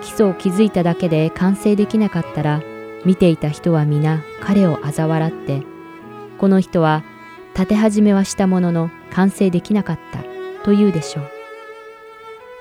[0.01, 2.61] 基礎を築いただけで完成できなかったら、
[3.05, 5.61] 見ていた人は皆彼を嘲笑って、
[6.39, 7.03] この人は
[7.53, 10.24] 立て始めはしたものの完成できなかった
[10.63, 11.24] と言うでしょう。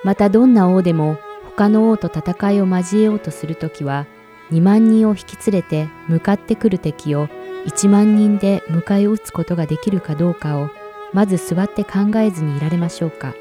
[0.03, 4.05] またどんな王でも他の王と戦いを交えようとするときは、
[4.51, 7.27] 2万人を引き連れて向かってくる敵を
[7.65, 10.69] 1万人で迎え撃つことができるかどうかを
[11.13, 13.33] まず座って考えずにいられましょうか。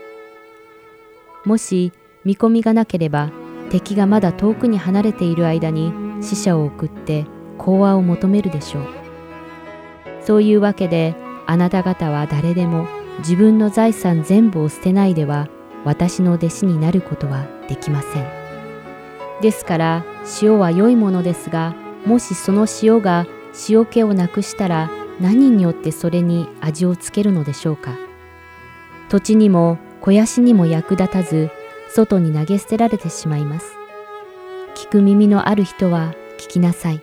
[1.44, 1.92] もし
[2.24, 3.30] 見込みがなければ
[3.70, 7.26] 敵がまだ遠くに離れている間に死者を送って
[7.58, 8.86] 講和を求めるでしょう。
[10.22, 11.14] そういうわけで
[11.46, 12.86] あなた方は誰でも
[13.20, 15.48] 自分の財産全部を捨てないでは
[15.84, 18.37] 私の弟子になることはできません。
[19.40, 20.04] ですから
[20.42, 21.74] 塩は良いものですが
[22.04, 23.26] もしその塩が
[23.68, 27.96] 塩気をなくしたら何によってそれに味をつけるのでしょうか。
[29.08, 31.50] 土地にも肥やしにも役立たず
[31.90, 33.72] 外に投げ捨てられてしまいます。
[34.74, 37.02] 聞く耳のある人は聞きなさい。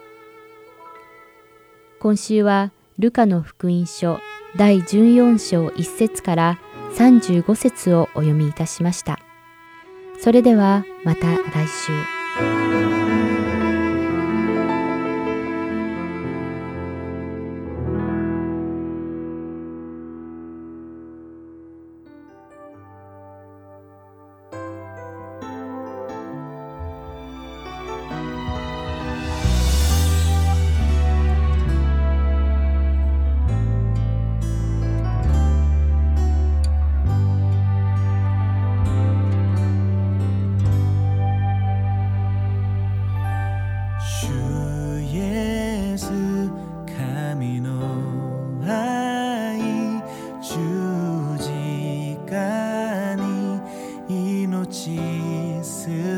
[1.99, 4.19] 今週はルカの福音書
[4.55, 6.59] 第14章1節から
[6.95, 9.19] 35節をお読みいたしました。
[10.21, 12.14] それではまた来週。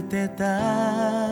[0.07, 1.26] てた。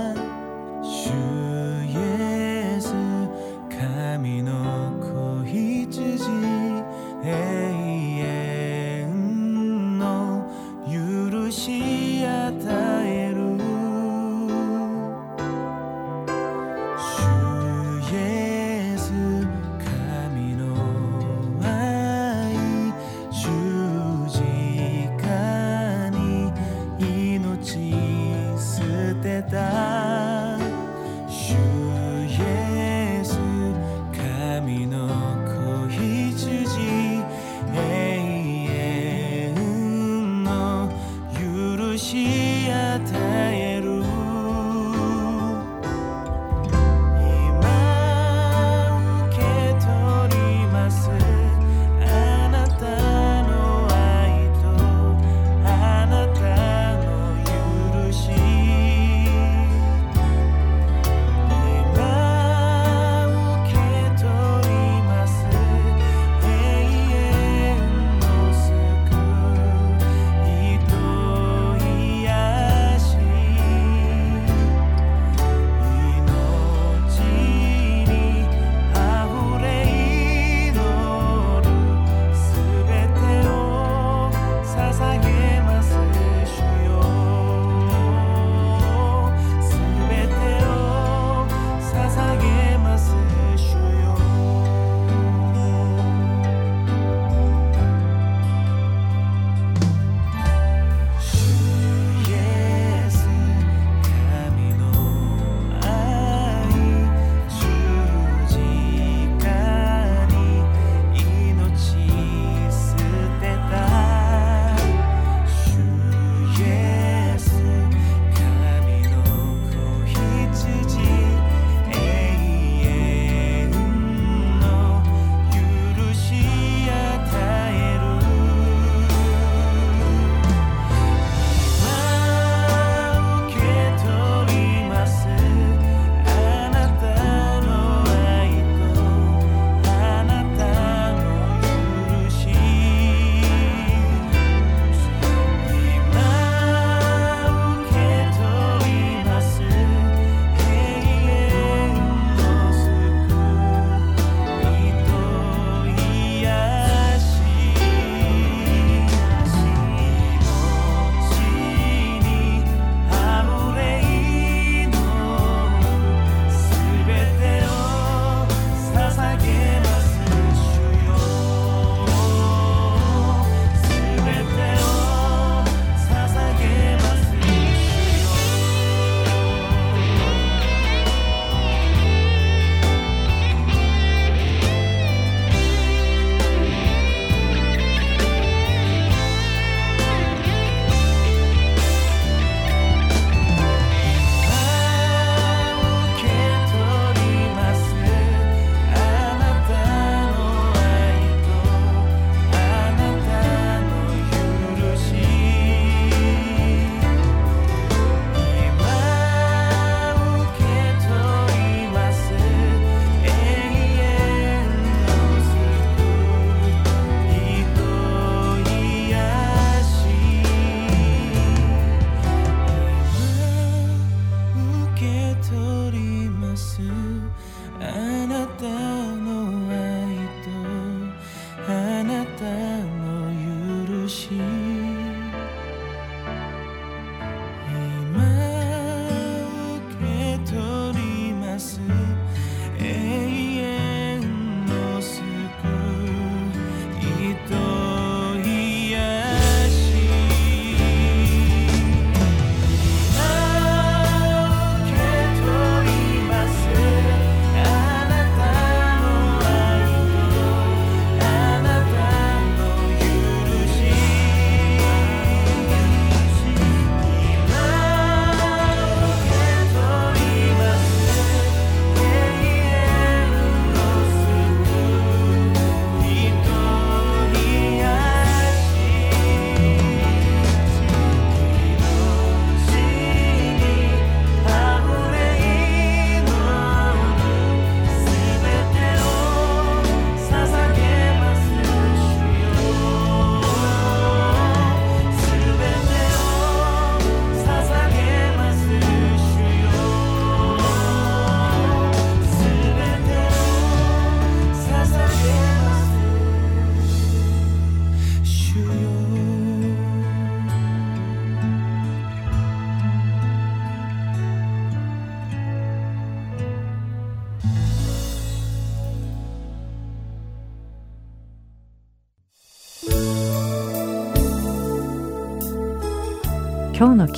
[232.37, 232.94] down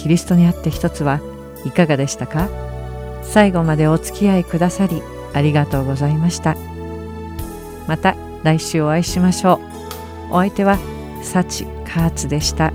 [0.07, 1.19] キリストにあって一つは
[1.65, 2.47] いかがでしたか？
[3.23, 5.03] 最後までお付き合いくださり
[5.33, 6.55] ありがとうございました。
[7.89, 9.59] また来週お会いしましょ
[10.29, 10.35] う。
[10.35, 10.79] お相手は
[11.23, 12.71] 幸カーツでした。